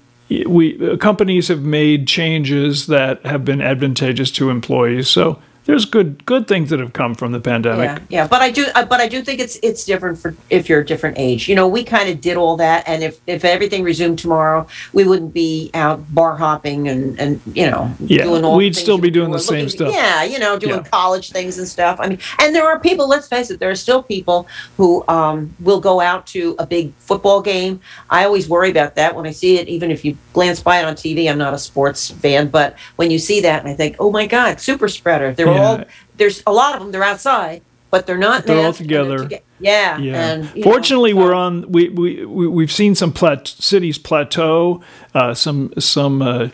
we 0.46 0.78
uh, 0.80 0.96
companies 0.96 1.48
have 1.48 1.62
made 1.62 2.06
changes 2.06 2.86
that 2.86 3.24
have 3.26 3.44
been 3.44 3.60
advantageous 3.60 4.30
to 4.32 4.50
employees. 4.50 5.08
So 5.08 5.38
there's 5.66 5.84
good 5.84 6.24
good 6.26 6.46
things 6.48 6.70
that 6.70 6.80
have 6.80 6.92
come 6.92 7.14
from 7.14 7.32
the 7.32 7.40
pandemic. 7.40 8.00
Yeah, 8.08 8.22
yeah, 8.22 8.26
but 8.28 8.40
I 8.40 8.50
do, 8.50 8.66
uh, 8.74 8.84
but 8.84 9.00
I 9.00 9.08
do 9.08 9.22
think 9.22 9.40
it's 9.40 9.58
it's 9.62 9.84
different 9.84 10.18
for 10.18 10.34
if 10.48 10.68
you're 10.68 10.80
a 10.80 10.86
different 10.86 11.18
age. 11.18 11.48
You 11.48 11.54
know, 11.56 11.66
we 11.68 11.84
kind 11.84 12.08
of 12.08 12.20
did 12.20 12.36
all 12.36 12.56
that, 12.56 12.84
and 12.86 13.02
if 13.02 13.20
if 13.26 13.44
everything 13.44 13.82
resumed 13.82 14.18
tomorrow, 14.18 14.66
we 14.92 15.04
wouldn't 15.04 15.34
be 15.34 15.70
out 15.74 16.02
bar 16.14 16.36
hopping 16.36 16.88
and 16.88 17.18
and 17.18 17.40
you 17.52 17.68
know 17.70 17.92
Yeah, 18.00 18.22
doing 18.24 18.44
all. 18.44 18.56
we'd 18.56 18.76
still 18.76 18.98
be 18.98 19.10
doing 19.10 19.30
the 19.30 19.36
or 19.36 19.40
same 19.40 19.56
looking- 19.64 19.68
stuff. 19.70 19.92
Yeah, 19.92 20.22
you 20.24 20.38
know, 20.38 20.56
doing 20.58 20.76
Yeah. 20.76 20.82
college 20.90 21.30
things 21.30 21.58
and 21.58 21.66
stuff. 21.68 21.98
I 22.00 22.08
mean, 22.08 22.18
and 22.40 22.54
there 22.54 22.66
are 22.66 22.78
people. 22.78 23.08
Let's 23.08 23.28
face 23.28 23.50
it, 23.50 23.58
there 23.60 23.70
are 23.70 23.74
still 23.74 24.02
people 24.02 24.46
who 24.76 25.04
um, 25.08 25.54
will 25.60 25.80
go 25.80 26.00
out 26.00 26.26
to 26.28 26.54
a 26.58 26.66
big 26.66 26.92
football 26.98 27.42
game. 27.42 27.80
I 28.08 28.24
always 28.24 28.48
worry 28.48 28.70
about 28.70 28.94
that 28.94 29.14
when 29.16 29.26
I 29.26 29.32
see 29.32 29.58
it. 29.58 29.68
Even 29.68 29.90
if 29.90 30.04
you 30.04 30.16
glance 30.32 30.62
by 30.62 30.78
it 30.78 30.84
on 30.84 30.94
TV, 30.94 31.28
I'm 31.30 31.38
not 31.38 31.54
a 31.54 31.58
sports 31.58 32.10
fan, 32.10 32.48
but 32.48 32.76
when 32.96 33.10
you 33.10 33.18
see 33.18 33.40
that, 33.40 33.60
and 33.62 33.68
I 33.68 33.74
think, 33.74 33.96
oh 33.98 34.10
my 34.12 34.26
God, 34.26 34.60
super 34.60 34.86
spreader. 34.88 35.32
They're 35.32 35.55
Yeah. 35.56 35.66
all 35.68 35.84
there's 36.16 36.42
a 36.46 36.52
lot 36.52 36.74
of 36.74 36.80
them. 36.82 36.92
They're 36.92 37.04
outside, 37.04 37.62
but 37.90 38.06
they're 38.06 38.16
not. 38.18 38.44
They're 38.46 38.56
all 38.56 38.62
masked 38.64 38.80
and 38.80 38.90
they're 38.90 39.02
together. 39.18 39.28
toge- 39.36 39.42
yeah, 39.60 39.98
Yeah. 39.98 40.28
And 40.30 40.50
you 40.54 40.64
know, 40.64 40.70
Fortunately, 40.70 41.12
so- 41.12 41.16
we're 41.18 41.34
on. 41.34 41.70
We 41.72 41.88
we 41.90 42.24
we 42.26 42.46
we've 42.46 42.72
seen 42.72 42.94
some 42.94 43.12
plat- 43.12 43.48
cities 43.48 43.98
plateau. 43.98 44.82
Uh, 45.14 45.34
some 45.34 45.72
some. 45.78 46.22
Uh, 46.22 46.48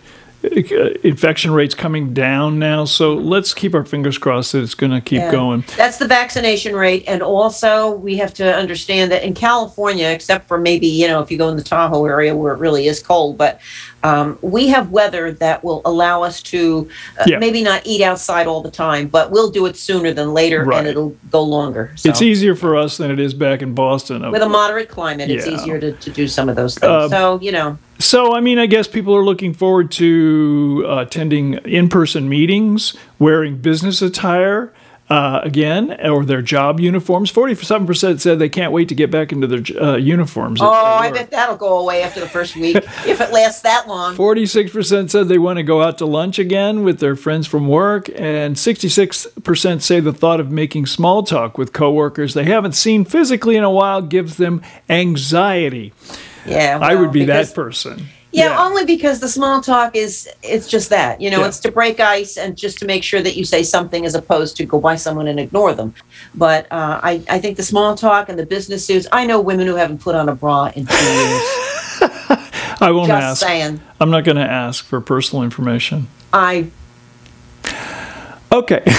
infection 1.04 1.52
rates 1.52 1.72
coming 1.72 2.12
down 2.12 2.58
now 2.58 2.84
so 2.84 3.14
let's 3.14 3.54
keep 3.54 3.76
our 3.76 3.84
fingers 3.84 4.18
crossed 4.18 4.50
that 4.50 4.62
it's 4.62 4.74
going 4.74 4.90
to 4.90 5.00
keep 5.00 5.20
Yeah. 5.20 5.30
going 5.30 5.64
That's 5.76 5.98
the 5.98 6.08
vaccination 6.08 6.74
rate, 6.74 7.04
and 7.06 7.22
also 7.22 7.92
we 7.92 8.16
have 8.16 8.34
to 8.34 8.52
understand 8.56 9.12
that 9.12 9.22
in 9.22 9.34
California, 9.34 10.08
except 10.08 10.48
for 10.48 10.58
maybe 10.58 10.88
you 10.88 11.06
know 11.06 11.20
if 11.20 11.30
you 11.30 11.38
go 11.38 11.48
in 11.48 11.56
the 11.56 11.62
Tahoe 11.62 12.04
area 12.06 12.34
where 12.34 12.52
it 12.52 12.58
really 12.58 12.88
is 12.88 13.00
cold, 13.00 13.38
but 13.38 13.60
um, 14.04 14.38
we 14.42 14.68
have 14.68 14.90
weather 14.90 15.32
that 15.32 15.62
will 15.62 15.82
allow 15.84 16.22
us 16.22 16.42
to 16.42 16.88
uh, 17.20 17.24
Yeah. 17.26 17.38
maybe 17.38 17.62
not 17.62 17.82
eat 17.84 18.02
outside 18.02 18.46
all 18.46 18.60
the 18.62 18.70
time, 18.70 19.08
but 19.08 19.30
we'll 19.30 19.50
do 19.50 19.66
it 19.66 19.76
sooner 19.76 20.12
than 20.12 20.34
later, 20.34 20.64
Right. 20.64 20.78
and 20.80 20.88
it'll 20.88 21.16
go 21.30 21.42
longer. 21.42 21.92
So. 21.96 22.08
it's 22.08 22.22
easier 22.22 22.54
for 22.54 22.76
us 22.76 22.96
than 22.96 23.10
it 23.10 23.20
is 23.20 23.34
back 23.34 23.62
in 23.62 23.74
boston 23.74 24.30
with 24.30 24.42
a 24.42 24.48
moderate 24.48 24.88
climate, 24.88 25.30
it's 25.30 25.46
easier 25.46 25.78
to, 25.78 25.92
to 25.92 26.10
do 26.10 26.26
some 26.28 26.48
of 26.48 26.56
those 26.56 26.76
things. 26.76 26.90
Uh, 26.90 27.08
so 27.08 27.38
you 27.40 27.52
know, 27.52 27.78
So, 27.98 28.34
I 28.34 28.40
mean, 28.40 28.58
I 28.58 28.66
guess 28.66 28.88
people 28.88 29.14
are 29.14 29.24
looking 29.24 29.54
forward 29.54 29.92
to 29.92 30.84
uh, 30.88 30.96
attending 31.02 31.54
in 31.64 31.88
person 31.88 32.28
meetings, 32.28 32.96
wearing 33.18 33.56
business 33.58 34.02
attire 34.02 34.72
uh, 35.12 35.42
again, 35.44 35.94
or 36.08 36.24
their 36.24 36.40
job 36.40 36.80
uniforms. 36.80 37.30
47% 37.30 38.18
said 38.18 38.38
they 38.38 38.48
can't 38.48 38.72
wait 38.72 38.88
to 38.88 38.94
get 38.94 39.10
back 39.10 39.30
into 39.30 39.46
their 39.46 39.82
uh, 39.82 39.96
uniforms. 39.96 40.62
oh, 40.62 40.72
I 40.72 41.10
bet 41.10 41.30
that'll 41.30 41.58
go 41.58 41.80
away 41.80 42.02
after 42.02 42.18
the 42.18 42.28
first 42.28 42.56
week 42.56 42.76
if 43.06 43.20
it 43.20 43.30
lasts 43.30 43.60
that 43.60 43.86
long. 43.86 44.16
46% 44.16 45.10
said 45.10 45.28
they 45.28 45.36
want 45.36 45.58
to 45.58 45.62
go 45.62 45.82
out 45.82 45.98
to 45.98 46.06
lunch 46.06 46.38
again 46.38 46.82
with 46.82 46.98
their 47.00 47.14
friends 47.14 47.46
from 47.46 47.68
work, 47.68 48.08
and 48.14 48.56
66% 48.56 49.82
say 49.82 50.00
the 50.00 50.14
thought 50.14 50.40
of 50.40 50.50
making 50.50 50.86
small 50.86 51.22
talk 51.22 51.58
with 51.58 51.74
coworkers 51.74 52.32
they 52.32 52.44
haven't 52.44 52.72
seen 52.72 53.04
physically 53.04 53.56
in 53.56 53.64
a 53.64 53.70
while 53.70 54.00
gives 54.00 54.38
them 54.38 54.62
anxiety. 54.88 55.92
Yeah, 56.46 56.78
I 56.80 56.94
would 56.94 57.12
be 57.12 57.26
that 57.26 57.54
person. 57.54 58.06
Yeah, 58.32 58.58
only 58.64 58.84
because 58.86 59.20
the 59.20 59.28
small 59.28 59.60
talk 59.60 59.94
is 59.94 60.28
it's 60.42 60.66
just 60.66 60.88
that. 60.90 61.20
You 61.20 61.30
know, 61.30 61.40
Yeah. 61.40 61.48
it's 61.48 61.60
to 61.60 61.70
break 61.70 62.00
ice 62.00 62.36
and 62.38 62.56
just 62.56 62.78
to 62.78 62.86
make 62.86 63.02
sure 63.04 63.20
that 63.20 63.36
you 63.36 63.44
say 63.44 63.62
something 63.62 64.06
as 64.06 64.14
opposed 64.14 64.56
to 64.56 64.64
go 64.64 64.80
by 64.80 64.96
someone 64.96 65.28
and 65.28 65.38
ignore 65.38 65.74
them. 65.74 65.94
But 66.34 66.64
uh, 66.72 66.98
I, 67.02 67.22
I 67.28 67.38
think 67.38 67.56
the 67.58 67.62
small 67.62 67.94
talk 67.94 68.28
and 68.30 68.38
the 68.38 68.46
business 68.46 68.86
suits, 68.86 69.06
I 69.12 69.26
know 69.26 69.40
women 69.40 69.66
who 69.66 69.74
haven't 69.74 70.00
put 70.00 70.14
on 70.14 70.28
a 70.30 70.34
bra 70.34 70.66
in 70.74 70.86
two 70.86 70.94
years. 70.94 71.42
I 72.80 72.90
won't 72.90 73.08
just 73.08 73.22
ask. 73.22 73.42
saying. 73.42 73.80
I'm 74.00 74.10
not 74.10 74.24
going 74.24 74.38
to 74.38 74.42
ask 74.48 74.84
for 74.84 75.00
personal 75.00 75.44
information. 75.44 76.08
I 76.32 76.68
Okay. 78.50 78.82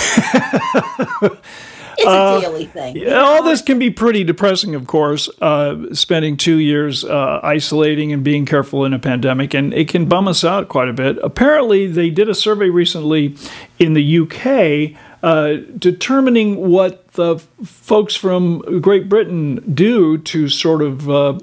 it's 1.97 2.05
a 2.07 2.41
daily 2.41 2.65
thing. 2.65 3.07
Uh, 3.07 3.15
All 3.15 3.43
this 3.43 3.62
can 3.62 3.79
be 3.79 3.89
pretty 3.89 4.23
depressing, 4.23 4.75
of 4.75 4.88
course, 4.88 5.29
uh, 5.41 5.93
spending 5.93 6.38
two 6.38 6.57
years 6.57 7.03
uh, 7.03 7.39
isolating 7.43 8.12
and 8.12 8.23
being 8.23 8.45
careful 8.45 8.85
in 8.85 8.93
a 8.93 9.00
pandemic, 9.00 9.53
and 9.53 9.73
it 9.73 9.88
can 9.88 10.05
bum 10.05 10.27
us 10.27 10.43
out 10.43 10.69
quite 10.69 10.89
a 10.89 10.93
bit. 10.93 11.17
Apparently, 11.23 11.88
they 11.88 12.09
did 12.09 12.29
a 12.29 12.35
survey 12.35 12.69
recently 12.69 13.35
in 13.79 13.93
the 13.93 14.19
UK 14.19 15.00
uh, 15.23 15.57
determining 15.77 16.69
what 16.69 17.07
the 17.13 17.35
f- 17.35 17.47
folks 17.65 18.15
from 18.15 18.81
Great 18.81 19.07
Britain 19.07 19.63
do 19.73 20.17
to 20.17 20.50
sort 20.50 20.81
of 20.81 21.09
uh, 21.09 21.39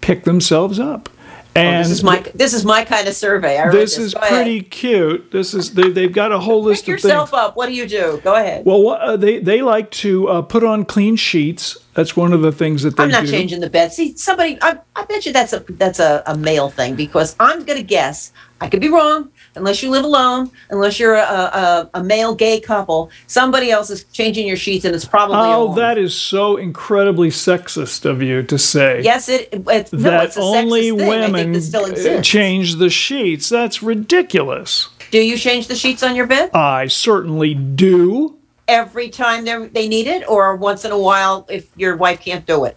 pick 0.00 0.24
themselves 0.24 0.78
up. 0.78 1.08
And 1.56 1.76
Oh, 1.76 1.78
this 1.78 1.90
is 1.90 2.02
my 2.02 2.20
this 2.34 2.52
is 2.52 2.64
my 2.64 2.84
kind 2.84 3.06
of 3.06 3.14
survey. 3.14 3.62
This 3.70 3.94
this 3.96 3.98
is 3.98 4.14
Go 4.14 4.20
ahead. 4.20 4.30
pretty 4.32 4.60
cute. 4.62 5.30
This 5.30 5.54
is 5.54 5.72
they, 5.74 5.88
they've 5.90 6.12
got 6.12 6.32
a 6.32 6.38
whole 6.40 6.62
list 6.64 6.84
Pick 6.86 6.96
of 6.96 7.00
things. 7.02 7.04
yourself 7.12 7.32
up. 7.32 7.56
What 7.56 7.66
do 7.66 7.74
you 7.74 7.86
do? 7.86 8.20
Go 8.24 8.34
ahead. 8.34 8.64
Well, 8.66 8.88
uh, 8.90 9.16
they 9.16 9.38
they 9.38 9.62
like 9.62 9.90
to 9.92 10.28
uh, 10.28 10.42
put 10.42 10.64
on 10.64 10.84
clean 10.84 11.14
sheets. 11.16 11.76
That's 11.94 12.16
one 12.16 12.32
of 12.32 12.42
the 12.42 12.50
things 12.50 12.82
that 12.82 12.96
they 12.96 13.04
I'm 13.04 13.10
not 13.10 13.24
do. 13.26 13.30
changing 13.30 13.60
the 13.60 13.70
bed. 13.70 13.92
See, 13.92 14.16
somebody, 14.16 14.58
I, 14.60 14.78
I 14.96 15.04
bet 15.04 15.26
you 15.26 15.32
that's 15.32 15.52
a 15.52 15.60
that's 15.68 16.00
a, 16.00 16.24
a 16.26 16.36
male 16.36 16.70
thing 16.70 16.96
because 16.96 17.36
I'm 17.38 17.64
going 17.64 17.78
to 17.78 17.84
guess. 17.84 18.32
I 18.64 18.68
could 18.68 18.80
be 18.80 18.88
wrong. 18.88 19.30
Unless 19.56 19.82
you 19.84 19.90
live 19.90 20.04
alone, 20.04 20.50
unless 20.70 20.98
you're 20.98 21.14
a, 21.14 21.20
a, 21.20 21.90
a 21.94 22.02
male 22.02 22.34
gay 22.34 22.58
couple, 22.58 23.10
somebody 23.28 23.70
else 23.70 23.88
is 23.90 24.02
changing 24.04 24.48
your 24.48 24.56
sheets, 24.56 24.84
and 24.84 24.94
it's 24.94 25.04
probably 25.04 25.36
Oh, 25.38 25.74
that 25.74 25.96
is 25.96 26.12
so 26.14 26.56
incredibly 26.56 27.28
sexist 27.28 28.04
of 28.04 28.20
you 28.22 28.42
to 28.42 28.58
say. 28.58 29.02
yes, 29.02 29.28
it. 29.28 29.48
It's, 29.52 29.92
no, 29.92 29.98
that 30.10 30.24
it's 30.24 30.36
a 30.36 30.40
only 30.40 30.90
sexist 30.90 30.98
thing. 30.98 31.08
I 31.08 31.20
think 31.20 31.32
women 31.32 31.52
that 31.52 31.60
still 31.60 32.16
uh, 32.18 32.22
change 32.22 32.76
the 32.76 32.90
sheets. 32.90 33.48
That's 33.48 33.82
ridiculous. 33.82 34.88
Do 35.12 35.18
you 35.20 35.36
change 35.36 35.68
the 35.68 35.76
sheets 35.76 36.02
on 36.02 36.16
your 36.16 36.26
bed 36.26 36.50
I 36.54 36.88
certainly 36.88 37.54
do. 37.54 38.36
every 38.66 39.08
time 39.10 39.44
they 39.44 39.86
need 39.86 40.08
it, 40.08 40.28
or 40.28 40.56
once 40.56 40.84
in 40.84 40.90
a 40.90 40.98
while 40.98 41.46
if 41.48 41.68
your 41.76 41.96
wife 41.96 42.20
can't 42.22 42.44
do 42.46 42.64
it? 42.64 42.76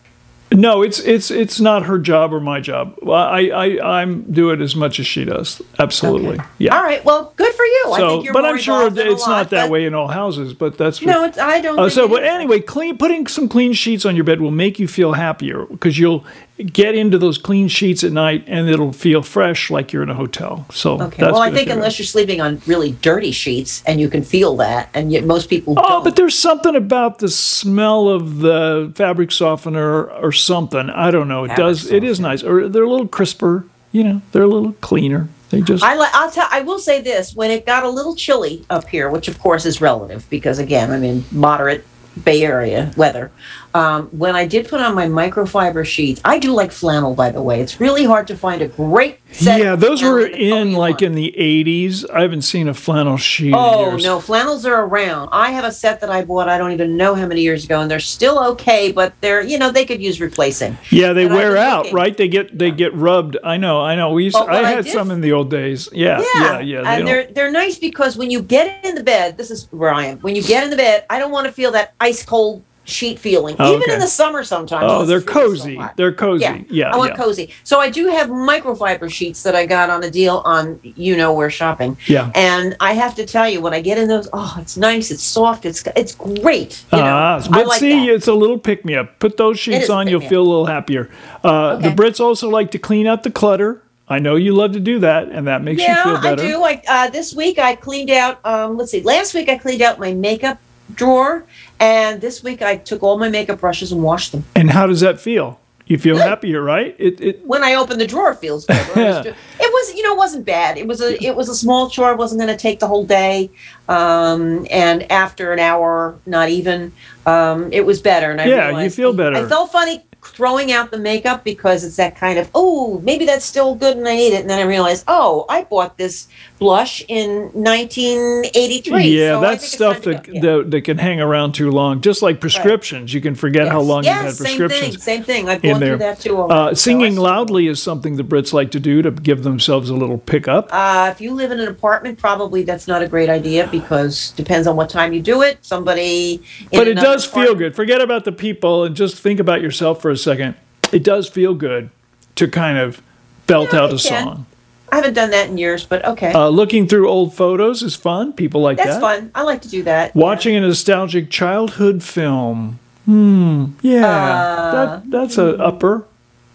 No, 0.52 0.82
it's 0.82 1.00
it's 1.00 1.30
it's 1.30 1.60
not 1.60 1.84
her 1.84 2.00
job 2.00 2.34
or 2.34 2.40
my 2.40 2.62
job. 2.62 2.98
I 3.08 3.50
I 3.50 4.00
I'm 4.02 4.24
do 4.32 4.52
it 4.52 4.62
as 4.62 4.76
much 4.76 5.00
as 5.00 5.06
she 5.06 5.26
does. 5.26 5.62
Absolutely. 5.78 6.40
Yeah. 6.58 6.76
All 6.76 6.84
right. 6.84 7.04
Well, 7.04 7.34
good 7.36 7.54
for 7.54 7.66
you. 7.66 7.84
I 7.94 7.98
So, 7.98 8.10
think 8.10 8.26
you're 8.26 8.34
but 8.34 8.46
I'm 8.46 8.58
sure 8.58 8.76
involved 8.88 8.98
in 8.98 9.08
a 9.08 9.12
it's 9.12 9.22
lot, 9.24 9.30
not 9.30 9.50
that 9.50 9.70
way 9.70 9.86
in 9.86 9.94
all 9.94 10.08
houses. 10.08 10.54
But 10.54 10.78
that's 10.78 11.02
No, 11.02 11.26
it's, 11.26 11.38
I 11.38 11.60
don't. 11.60 11.78
Uh, 11.78 11.90
so, 11.90 12.08
but 12.08 12.24
anyway, 12.24 12.62
clean 12.62 12.98
putting 12.98 13.28
some 13.28 13.50
clean 13.50 13.74
sheets 13.74 14.06
on 14.06 14.16
your 14.16 14.24
bed 14.24 14.40
will 14.40 14.52
make 14.52 14.80
you 14.80 14.88
feel 14.88 15.14
happier 15.14 15.66
because 15.66 16.00
you'll 16.00 16.24
get 16.66 16.96
into 16.96 17.18
those 17.18 17.38
clean 17.38 17.68
sheets 17.68 18.04
at 18.04 18.12
night 18.12 18.44
and 18.48 18.68
it'll 18.68 18.92
feel 18.92 19.22
fresh 19.22 19.70
like 19.70 19.94
you're 19.94 20.02
in 20.04 20.10
a 20.10 20.14
hotel. 20.16 20.66
So, 20.72 21.00
Okay. 21.02 21.24
Well, 21.24 21.38
I 21.42 21.52
think 21.52 21.70
unless 21.70 22.00
you're 22.00 22.06
sleeping 22.08 22.42
on 22.42 22.62
really 22.66 22.94
dirty 22.94 23.32
sheets 23.32 23.84
and 23.86 24.00
you 24.02 24.10
can 24.10 24.24
feel 24.24 24.56
that, 24.58 24.90
and 24.94 25.12
yet 25.12 25.24
most 25.24 25.50
people 25.50 25.76
Oh, 25.78 25.88
don't. 25.88 26.04
but 26.04 26.16
there's 26.16 26.38
something 26.38 26.76
about 26.76 27.20
the 27.20 27.30
smell 27.30 28.08
of 28.10 28.40
the 28.40 28.92
fabric 28.96 29.32
softener 29.32 30.06
or 30.10 30.32
something. 30.32 30.90
I 30.90 31.12
don't 31.12 31.28
know. 31.28 31.44
It 31.44 31.50
Fabric 31.50 31.66
does. 31.68 31.92
It 31.92 32.04
is 32.04 32.20
nice, 32.20 32.42
or 32.44 32.68
they're 32.68 32.84
a 32.84 32.90
little 32.90 33.08
crisper. 33.08 33.66
you 33.92 34.04
know, 34.04 34.22
they're 34.32 34.44
a 34.44 34.48
little 34.48 34.74
cleaner. 34.82 35.30
They 35.50 35.62
just 35.62 35.82
I 35.84 35.96
li- 35.98 36.08
I'll 36.14 36.30
tell. 36.30 36.48
I 36.52 36.62
will 36.62 36.78
say 36.80 37.00
this: 37.02 37.34
when 37.34 37.52
it 37.52 37.66
got 37.66 37.84
a 37.84 37.90
little 37.90 38.16
chilly 38.16 38.66
up 38.70 38.86
here, 38.90 39.10
which 39.10 39.28
of 39.30 39.40
course 39.40 39.66
is 39.66 39.80
relative 39.80 40.30
because 40.30 40.60
again, 40.60 40.92
I'm 40.92 41.04
in 41.06 41.24
moderate 41.32 41.86
Bay 42.24 42.44
Area 42.44 42.92
weather. 42.98 43.32
Um, 43.74 44.08
when 44.08 44.36
I 44.36 44.48
did 44.48 44.68
put 44.68 44.80
on 44.82 44.96
my 44.96 45.06
microfiber 45.06 45.86
sheets, 45.86 46.20
I 46.26 46.40
do 46.40 46.52
like 46.52 46.72
flannel, 46.72 47.14
by 47.14 47.30
the 47.30 47.42
way. 47.44 47.62
It's 47.62 47.80
really 47.80 48.06
hard 48.06 48.26
to 48.28 48.36
find 48.36 48.62
a 48.64 48.68
great 48.68 49.20
set. 49.32 49.60
yeah, 49.60 49.76
those 49.76 50.02
were 50.02 50.26
in 50.26 50.32
the 50.32 50.38
color 50.50 50.62
in 50.62 50.68
you 50.72 50.78
like 50.78 51.02
in 51.04 51.14
the 51.14 51.36
80s. 51.38 52.10
I 52.10 52.22
haven't 52.22 52.42
seen 52.42 52.68
a 52.70 52.74
flannel 52.74 53.18
sheet 53.18 53.50
in 53.50 53.54
Oh 53.54 53.98
no, 53.98 54.20
flannels 54.20 54.66
are 54.66 54.84
around. 54.86 55.30
I 55.32 55.52
have 55.52 55.64
a 55.64 55.72
set 55.72 56.00
that 56.02 56.10
I 56.10 56.24
bought. 56.26 56.50
I 56.50 56.58
don't 56.58 56.72
even 56.72 56.98
know 56.98 57.14
how 57.14 57.28
many 57.28 57.42
years 57.42 57.66
ago, 57.66 57.80
and 57.82 57.92
they're 57.92 58.00
still 58.00 58.40
okay, 58.54 58.92
but 58.92 59.14
they're 59.22 59.44
you 59.44 59.60
know 59.60 59.72
they 59.72 59.86
could 59.86 60.02
use 60.02 60.20
replacing. 60.20 60.76
Yeah, 60.90 61.14
they 61.14 61.26
And 61.26 61.36
wear 61.36 61.56
out, 61.58 61.92
right? 61.92 62.18
They 62.18 62.30
get 62.30 62.58
they 62.58 62.72
get 62.72 62.96
rubbed. 62.96 63.38
I 63.44 63.58
know, 63.58 63.82
I 63.82 63.94
know. 63.96 64.12
We 64.14 64.24
used 64.24 64.38
I 64.38 64.40
what 64.42 64.66
I 64.66 64.70
had 64.70 64.86
did- 64.86 64.94
some 64.94 65.12
in 65.12 65.22
the 65.22 65.34
old 65.34 65.52
days. 65.52 65.88
Yeah, 65.94 66.24
yeah, 66.36 66.60
yeah. 66.62 66.82
they 66.82 66.88
and 66.88 67.08
they're 67.08 67.28
they're 67.28 67.52
nice 67.52 67.78
because 67.78 68.18
when 68.18 68.32
you 68.32 68.42
get 68.42 68.84
in 68.84 68.96
the 68.96 69.04
bed, 69.04 69.38
this 69.38 69.52
is 69.52 69.68
where 69.72 69.94
I 69.94 70.06
am. 70.06 70.18
When 70.20 70.36
you 70.36 70.42
get 70.42 70.64
in 70.64 70.72
the 70.72 70.78
bed, 70.78 71.06
I 71.12 71.20
don't 71.20 71.32
want 71.32 71.46
to 71.46 71.52
feel 71.52 71.72
that 71.74 71.94
ice 72.08 72.24
cold 72.26 72.64
sheet 72.86 73.20
feeling. 73.20 73.54
Oh, 73.60 73.72
Even 73.72 73.82
okay. 73.84 73.94
in 73.96 74.00
the 74.00 74.08
summer, 74.08 74.46
sometimes. 74.46 74.86
oh, 74.90 75.04
they're 75.06 75.20
really 75.20 75.28
so 75.28 75.34
cozy. 75.34 75.82
they're 75.98 76.14
cozy. 76.14 76.44
Yeah, 76.46 76.62
Yeah, 76.70 76.94
I 76.94 76.96
want 76.98 77.12
yeah. 77.12 77.18
cozy. 77.24 77.50
So 77.66 77.82
I 77.82 77.90
do 77.90 78.08
have 78.08 78.30
microfiber 78.30 79.12
sheets 79.12 79.44
that 79.44 79.56
I 79.56 79.66
got 79.66 79.90
on 79.90 80.04
a 80.06 80.10
deal 80.10 80.38
on 80.46 80.80
you 80.84 81.18
know 81.18 81.34
where 81.34 81.50
shopping. 81.50 81.98
Yeah. 82.08 82.32
And 82.34 82.78
I 82.80 82.94
have 82.94 83.14
to 83.16 83.26
tell 83.26 83.50
you, 83.50 83.60
when 83.60 83.74
I 83.74 83.82
get 83.82 83.98
in 83.98 84.08
those, 84.08 84.30
oh, 84.32 84.56
it's 84.62 84.78
nice, 84.78 85.12
it's 85.12 85.22
soft, 85.22 85.66
it's 85.66 85.84
it's 85.98 86.16
great. 86.16 86.86
You 86.94 87.00
know, 87.00 87.04
Ah, 87.06 87.44
I 87.44 87.48
but 87.50 87.68
like 87.68 87.80
see, 87.82 88.08
that. 88.08 88.14
it's 88.16 88.28
a 88.30 88.34
little 88.34 88.58
pick 88.58 88.86
me 88.86 88.96
up. 88.96 89.20
Put 89.20 89.36
those 89.36 89.60
sheets 89.60 89.90
on, 89.90 90.08
you'll 90.08 90.22
feel 90.34 90.44
a 90.48 90.50
little 90.54 90.68
happier. 90.68 91.10
Uh, 91.44 91.76
The 91.76 91.90
Brits 91.90 92.22
also 92.22 92.50
like 92.50 92.72
to 92.72 92.80
clean 92.80 93.06
out 93.06 93.24
the 93.24 93.32
clutter. 93.32 93.82
I 94.10 94.20
know 94.20 94.38
you 94.38 94.56
love 94.56 94.72
to 94.72 94.80
do 94.80 95.00
that, 95.00 95.28
and 95.28 95.48
that 95.48 95.62
makes 95.62 95.82
you 95.86 95.94
feel 95.94 96.22
better. 96.22 96.42
yeah, 96.42 96.50
I 96.50 96.52
do. 96.54 96.58
Like 96.70 96.86
uh, 96.88 97.10
this 97.10 97.34
week, 97.36 97.60
I 97.60 97.76
cleaned 97.76 98.12
out. 98.12 98.40
Um, 98.46 98.78
let's 98.78 98.92
see. 98.92 99.02
Last 99.02 99.34
week, 99.34 99.50
I 99.50 99.58
cleaned 99.58 99.82
out 99.82 100.00
my 100.00 100.14
makeup 100.14 100.58
drawer, 100.94 101.46
and 101.80 102.22
this 102.22 102.44
week, 102.44 102.62
I 102.62 102.78
took 102.78 103.04
all 103.04 103.18
my 103.18 103.30
makeup 103.30 103.60
brushes 103.60 103.92
and 103.92 104.02
washed 104.04 104.32
them. 104.32 104.44
And 104.56 104.72
how 104.72 104.88
does 104.88 105.02
that 105.02 105.20
feel? 105.20 105.60
You 105.88 105.98
feel 105.98 106.18
happier, 106.18 106.62
right? 106.62 106.96
It, 107.00 107.22
it 107.22 107.46
When 107.46 107.64
I 107.64 107.76
open 107.76 107.98
the 107.98 108.06
drawer, 108.06 108.32
it 108.32 108.40
feels 108.40 108.66
good. 108.66 108.76
When 108.94 109.06
was 109.06 109.26
Yeah. 109.26 109.32
it 109.32 109.38
was, 109.60 109.94
you 109.96 110.04
know, 110.04 110.16
it 110.16 110.18
wasn't 110.18 110.46
bad. 110.46 110.78
It 110.78 110.86
was 110.86 111.00
a, 111.00 111.24
it 111.24 111.34
was 111.34 111.48
a 111.48 111.56
small 111.56 111.90
chore. 111.90 112.12
It 112.12 112.18
wasn't 112.18 112.42
going 112.42 112.54
to 112.54 112.62
take 112.62 112.80
the 112.80 112.88
whole 112.88 113.06
day. 113.06 113.50
Um, 113.88 114.68
and 114.70 115.10
after 115.10 115.54
an 115.54 115.60
hour, 115.60 116.20
not 116.26 116.50
even, 116.50 116.92
um, 117.26 117.72
it 117.72 117.86
was 117.86 118.02
better. 118.02 118.32
And 118.32 118.42
I 118.42 118.48
Yeah, 118.48 118.82
you 118.82 118.90
feel 118.90 119.14
better. 119.14 119.38
I 119.38 119.48
felt 119.48 119.72
funny 119.72 120.04
throwing 120.24 120.72
out 120.72 120.92
the 120.92 120.98
makeup 120.98 121.44
because 121.44 121.84
it's 121.84 121.96
that 121.96 122.16
kind 122.16 122.38
of 122.38 122.50
oh 122.54 123.00
maybe 123.04 123.26
that's 123.26 123.46
still 123.46 123.76
good 123.76 123.98
and 123.98 124.08
I 124.08 124.16
need 124.16 124.34
it 124.34 124.42
and 124.42 124.50
then 124.50 124.60
I 124.60 124.64
realize 124.64 125.04
oh 125.08 125.46
I 125.50 125.64
bought 125.64 125.98
this 125.98 126.28
blush 126.60 127.04
in 127.08 127.50
1983 127.54 129.04
yeah, 129.04 129.34
so 129.34 129.42
that's 129.42 129.72
stuff 129.72 130.02
that. 130.02 130.28
Yeah. 130.28 130.42
that 130.42 130.72
that 130.72 130.82
can 130.82 130.98
hang 130.98 131.20
around 131.20 131.54
too 131.54 131.72
long. 131.72 132.02
Just 132.02 132.22
like 132.22 132.40
prescriptions, 132.40 133.14
you 133.14 133.22
can 133.22 133.36
forget 133.36 133.68
how 133.68 133.82
long 133.82 134.04
yes, 134.04 134.16
you've 134.16 134.26
had 134.26 134.38
prescriptions 134.38 134.82
same 134.82 134.92
thing 134.92 135.00
same 135.00 135.24
thing 135.24 135.50
I've 135.50 135.62
gone 135.62 135.80
there. 135.80 135.90
through 135.92 135.98
that 136.00 136.20
too 136.20 136.38
Uh. 136.38 136.70
So 136.70 136.88
singing 136.88 137.18
I 137.18 137.22
loudly 137.22 137.68
is 137.68 137.82
something 137.82 138.16
the 138.16 138.24
Brits 138.24 138.54
like 138.54 138.72
to 138.72 138.80
do 138.80 139.02
to 139.02 139.12
give 139.12 139.44
themselves 139.44 139.90
a 139.90 139.96
little 139.96 140.18
pickup. 140.18 140.70
Uh, 140.72 141.10
if 141.12 141.20
you 141.20 141.34
live 141.34 141.52
in 141.52 141.60
an 141.60 141.68
apartment, 141.68 142.18
probably 142.18 142.64
that's 142.64 142.88
not 142.88 143.02
a 143.02 143.08
great 143.08 143.30
idea 143.30 143.68
because 143.68 144.32
depends 144.32 144.68
on 144.68 144.76
what 144.76 144.90
time 144.90 145.14
you 145.14 145.22
do 145.22 145.42
it. 145.42 145.58
Somebody, 145.62 146.42
in 146.72 146.80
but 146.80 146.88
it 146.88 146.96
does 146.96 147.26
feel 147.26 147.56
good. 147.56 147.76
Forget 147.76 148.02
about 148.02 148.26
the 148.26 148.32
people 148.32 148.86
and 148.86 148.96
just 148.96 149.20
think 149.20 149.40
about 149.40 149.62
yourself 149.62 150.02
for 150.08 150.12
a 150.12 150.18
second. 150.18 150.56
It 150.94 151.04
does 151.04 151.28
feel 151.28 151.54
good 151.54 151.90
to 152.36 152.48
kind 152.48 152.78
of 152.78 153.02
belt 153.46 153.74
Yeah, 153.74 153.80
out 153.82 153.86
a 153.90 153.98
can. 153.98 154.24
song. 154.24 154.46
I 154.90 154.96
haven't 154.96 155.16
done 155.16 155.32
that 155.32 155.50
in 155.50 155.58
years, 155.58 155.84
but 155.86 156.06
okay, 156.06 156.32
Uh, 156.32 156.48
looking 156.48 156.88
through 156.88 157.10
old 157.10 157.34
photos 157.34 157.84
is 157.84 157.94
fun. 157.94 158.32
People 158.32 158.62
like 158.62 158.78
that's 158.78 158.92
that. 158.96 159.02
That's 159.02 159.20
fun. 159.20 159.32
I 159.36 159.42
like 159.42 159.62
to 159.64 159.68
do 159.70 159.84
that. 159.84 160.16
Watching 160.16 160.56
a 160.56 160.62
nostalgic 160.62 161.30
childhood 161.30 162.02
film. 162.04 162.80
Hmm. 163.04 163.66
Yeah. 163.82 164.06
Uh, 164.08 164.72
that 164.72 165.12
that's 165.12 165.38
a 165.38 165.58
upper, 165.58 166.06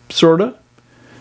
sorta. 0.09 0.55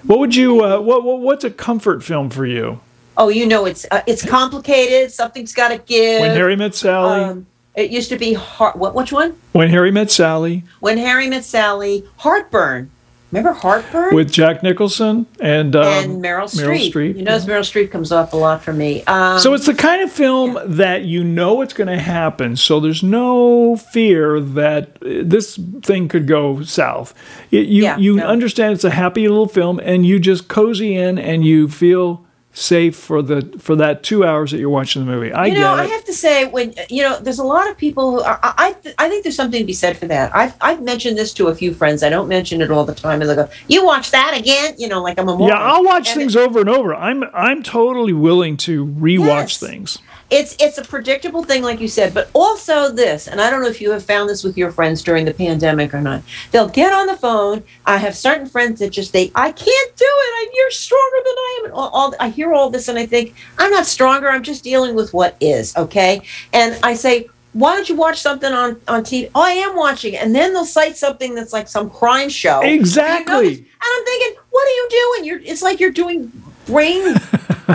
What 0.06 0.20
would 0.20 0.34
you? 0.34 0.64
Uh, 0.64 0.80
what, 0.80 1.04
what 1.04 1.20
what's 1.20 1.44
a 1.44 1.50
comfort 1.52 2.02
film 2.02 2.30
for 2.30 2.46
you? 2.46 2.80
Oh, 3.18 3.28
you 3.28 3.46
know, 3.46 3.66
it's 3.66 3.86
uh, 3.92 4.04
it's 4.08 4.26
complicated. 4.26 5.12
Something's 5.12 5.54
got 5.54 5.68
to 5.70 5.80
give. 5.80 6.22
When 6.22 6.32
Harry 6.32 6.56
Met 6.56 6.76
Sally. 6.76 7.20
Um, 7.26 7.46
it 7.76 7.90
used 7.92 8.10
to 8.10 8.18
be 8.18 8.34
heart. 8.34 8.76
What? 8.76 8.96
Which 8.96 9.12
one? 9.12 9.36
when 9.54 9.70
Harry 9.70 9.92
Met 9.92 10.12
Sally 10.12 10.64
When 10.80 10.98
Harry 10.98 11.28
Met 11.30 11.44
Sally. 11.46 12.04
Heartburn. 12.18 12.90
Remember 13.32 13.54
Heartburn? 13.54 14.14
with 14.14 14.30
Jack 14.30 14.62
Nicholson 14.62 15.26
and 15.40 15.74
um, 15.74 15.86
and 15.86 16.22
Meryl 16.22 16.50
Streep. 16.54 16.92
Streep, 16.92 17.16
You 17.18 17.24
notice 17.24 17.46
Meryl 17.46 17.62
Streep 17.62 17.90
comes 17.90 18.12
up 18.12 18.34
a 18.34 18.36
lot 18.36 18.62
for 18.62 18.74
me. 18.74 19.06
Um, 19.06 19.40
So 19.40 19.54
it's 19.54 19.66
the 19.66 19.74
kind 19.74 20.02
of 20.02 20.12
film 20.12 20.58
that 20.66 21.04
you 21.06 21.24
know 21.24 21.62
it's 21.62 21.72
going 21.74 21.88
to 21.88 21.98
happen, 21.98 22.58
so 22.58 22.82
there's 22.82 23.04
no 23.04 23.78
fear 23.78 24.42
that 24.42 24.98
uh, 25.02 25.24
this 25.24 25.58
thing 25.82 26.10
could 26.10 26.28
go 26.28 26.62
south. 26.64 27.14
It, 27.52 27.68
you 27.68 27.84
Yeah, 27.84 27.96
you 27.98 28.18
no. 28.18 28.26
understand 28.26 28.74
it's 28.74 28.84
a 28.84 28.90
happy 28.90 29.26
little 29.30 29.48
film, 29.48 29.80
and 29.80 30.06
you 30.06 30.20
just 30.20 30.50
cozy 30.50 30.94
in, 30.98 31.18
and 31.18 31.46
you 31.46 31.70
feel 31.70 32.26
safe 32.54 32.98
for 32.98 33.22
the 33.22 33.42
for 33.60 33.76
that 33.78 34.04
two 34.04 34.26
hours 34.26 34.52
that 34.52 34.60
you're 34.60 34.70
watching 34.70 35.06
the 35.06 35.10
movie. 35.10 35.32
I 35.32 35.46
you 35.48 35.54
know, 35.60 35.72
I 35.74 35.86
have 35.86 36.04
to 36.06 36.14
say, 36.14 36.46
when 36.46 36.74
you 36.90 37.02
know, 37.02 37.18
there's 37.20 37.40
a 37.40 37.44
lot 37.46 37.70
of 37.70 37.78
people 37.78 38.12
who 38.12 38.22
are, 38.22 38.40
I, 38.44 38.54
I, 38.58 38.74
th- 38.74 38.96
I 38.98 39.08
think 39.10 39.24
there's 39.24 39.36
something 39.38 39.60
to 39.62 39.66
be 39.66 39.72
said 39.74 39.98
for 39.98 40.06
that. 40.08 40.36
I've, 40.36 40.54
I've 40.60 40.82
mentioned 40.82 41.18
this 41.18 41.34
to 41.36 41.48
a 41.48 41.56
few 41.56 41.74
friends. 41.74 42.04
I 42.04 42.10
don't 42.10 42.28
mention 42.28 42.62
it 42.62 42.70
all 42.70 42.84
the 42.84 42.94
time, 42.96 43.22
and 43.22 43.30
they 43.30 43.36
go, 43.36 43.50
"You 43.70 43.86
watch 43.86 44.12
that 44.12 44.38
again?" 44.38 44.76
You 44.78 44.90
know, 44.90 45.02
like 45.02 45.18
I'm 45.18 45.30
a 45.30 45.38
moron. 45.38 45.48
yeah, 45.48 45.62
I'll 45.64 45.84
watch 45.86 46.10
And 46.10 46.18
things 46.18 46.36
over 46.36 46.60
and 46.60 46.70
over. 46.70 46.94
I'm 46.94 47.24
I'm 47.34 47.64
totally 47.64 48.14
willing 48.14 48.58
to 48.58 48.86
rewatch 48.86 49.28
Yes. 49.28 49.58
things. 49.58 49.98
It's 50.32 50.56
it's 50.60 50.78
a 50.78 50.84
predictable 50.84 51.44
thing, 51.44 51.62
like 51.62 51.82
you 51.82 51.90
said, 51.90 52.14
but 52.14 52.30
also 52.34 52.90
this, 52.90 53.28
and 53.28 53.42
I 53.42 53.50
don't 53.50 53.62
know 53.62 53.68
if 53.68 53.82
you 53.82 53.92
have 53.92 54.06
found 54.06 54.30
this 54.30 54.46
with 54.46 54.58
your 54.58 54.72
friends 54.72 55.04
during 55.04 55.26
the 55.26 55.34
pandemic 55.34 55.94
or 55.94 56.00
not. 56.00 56.24
They'll 56.52 56.70
get 56.70 56.94
on 56.94 57.08
the 57.08 57.18
phone. 57.18 57.64
I 57.86 57.98
have 57.98 58.16
certain 58.16 58.48
friends 58.48 58.80
that 58.80 58.92
just 58.92 59.12
they, 59.12 59.30
I 59.36 59.52
can't 59.52 59.98
do 59.98 60.06
it. 60.06 60.08
I, 60.08 60.52
you're 60.54 60.72
stronger 60.72 61.18
than 61.18 61.36
I 61.36 61.58
am. 61.60 61.66
And 61.66 61.74
all, 61.74 61.90
all 61.90 62.16
I 62.22 62.30
hear 62.30 62.54
all 62.54 62.70
this, 62.70 62.88
and 62.88 62.98
I 62.98 63.06
think 63.06 63.36
I'm 63.58 63.72
not 63.72 63.86
stronger. 63.86 64.30
I'm 64.30 64.42
just 64.42 64.64
dealing 64.64 64.96
with 64.96 65.14
what 65.14 65.36
is. 65.42 65.76
Okay, 65.76 66.22
and 66.54 66.80
I 66.82 66.94
say. 66.94 67.28
Why 67.54 67.76
don't 67.76 67.90
you 67.90 67.96
watch 67.96 68.22
something 68.22 68.54
on, 68.54 68.80
on 68.88 69.04
TV? 69.04 69.30
Oh, 69.36 69.42
I 69.42 69.52
am 69.52 69.76
watching 69.76 70.14
it. 70.14 70.24
And 70.24 70.34
then 70.34 70.54
they'll 70.54 70.64
cite 70.64 70.96
something 70.96 71.36
that's 71.36 71.52
like 71.52 71.68
some 71.68 71.90
crime 71.90 72.30
show. 72.30 72.62
Exactly. 72.62 73.34
You 73.36 73.56
know, 73.56 73.58
and 73.58 73.66
I'm 73.84 74.06
thinking, 74.06 74.42
what 74.52 74.66
are 74.66 74.72
you 74.72 74.88
doing? 74.90 75.26
You're 75.26 75.40
it's 75.40 75.62
like 75.62 75.82
you're 75.82 75.92
doing 75.92 76.32
brain 76.66 77.16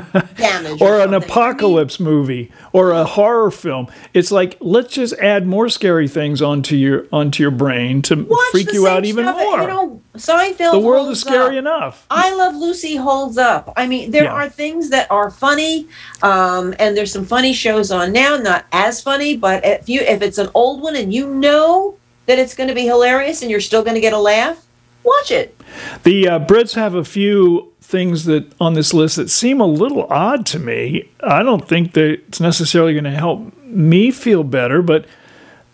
damage. 0.37 0.81
or 0.83 0.97
an. 1.01 1.15
I 1.15 1.19
mean, 1.19 1.23
apocalypse 1.23 1.99
movie 2.01 2.53
or 2.73 2.93
a 2.93 3.05
horror 3.05 3.51
film. 3.51 3.89
It's 4.15 4.31
like 4.31 4.57
let's 4.61 4.93
just 4.95 5.15
add 5.15 5.47
more 5.47 5.69
scary 5.69 6.09
things 6.09 6.43
onto 6.43 6.77
your 6.77 7.07
onto 7.13 7.43
your 7.43 7.51
brain 7.51 8.03
to 8.03 8.25
watch 8.25 8.39
freak 8.51 8.73
you 8.73 8.87
out 8.87 9.05
even 9.05 9.25
stuff. 9.25 9.37
more. 9.39 9.61
You 9.63 9.67
know, 9.69 10.01
Seinfeld. 10.17 10.73
the 10.73 10.79
world 10.79 11.09
is 11.11 11.21
scary 11.21 11.57
up. 11.57 11.61
enough. 11.61 12.07
I 12.11 12.35
Love 12.35 12.55
Lucy 12.57 12.97
holds 12.97 13.39
up. 13.39 13.73
I 13.77 13.87
mean, 13.87 14.11
there 14.11 14.25
Yeah. 14.25 14.33
are 14.33 14.49
things 14.49 14.91
that 14.91 15.11
are 15.11 15.31
funny, 15.31 15.87
um, 16.23 16.75
and 16.79 16.97
there's 16.97 17.13
some 17.13 17.25
funny 17.25 17.53
shows 17.53 17.91
on 17.91 18.13
now. 18.13 18.37
Not 18.37 18.67
as 18.73 19.01
funny, 19.01 19.37
but 19.37 19.65
if 19.65 19.89
you 19.89 20.01
if 20.01 20.23
it's 20.23 20.39
an 20.39 20.49
old 20.55 20.81
one 20.81 20.97
and 20.97 21.13
you 21.13 21.27
know 21.29 21.97
that 22.27 22.39
it's 22.39 22.55
going 22.55 22.69
to 22.69 22.75
be 22.75 22.85
hilarious 22.87 23.43
and 23.43 23.51
you're 23.51 23.61
still 23.61 23.83
going 23.83 23.95
to 23.95 24.01
get 24.01 24.13
a 24.13 24.19
laugh, 24.19 24.65
watch 25.05 25.31
it. 25.31 25.57
The 26.03 26.29
uh, 26.29 26.39
Brits 26.41 26.75
have 26.75 26.95
a 26.95 27.05
few 27.05 27.73
things 27.87 28.25
that 28.25 28.53
on 28.61 28.75
this 28.75 28.93
list 28.93 29.17
that 29.17 29.31
seem 29.31 29.61
a 29.61 29.67
little 29.67 30.05
odd 30.11 30.45
to 30.47 30.59
me. 30.59 31.09
I 31.23 31.43
don't 31.43 31.67
think 31.67 31.93
that 31.95 32.05
it's 32.29 32.41
necessarily 32.41 32.93
going 32.93 33.05
to 33.05 33.11
help 33.11 33.57
me 33.63 34.11
feel 34.11 34.43
better, 34.45 34.83
but 34.83 35.07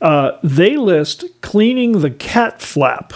uh, 0.00 0.32
they 0.42 0.76
list 0.76 1.24
cleaning 1.40 2.00
the 2.00 2.10
cat 2.10 2.60
flap. 2.60 3.12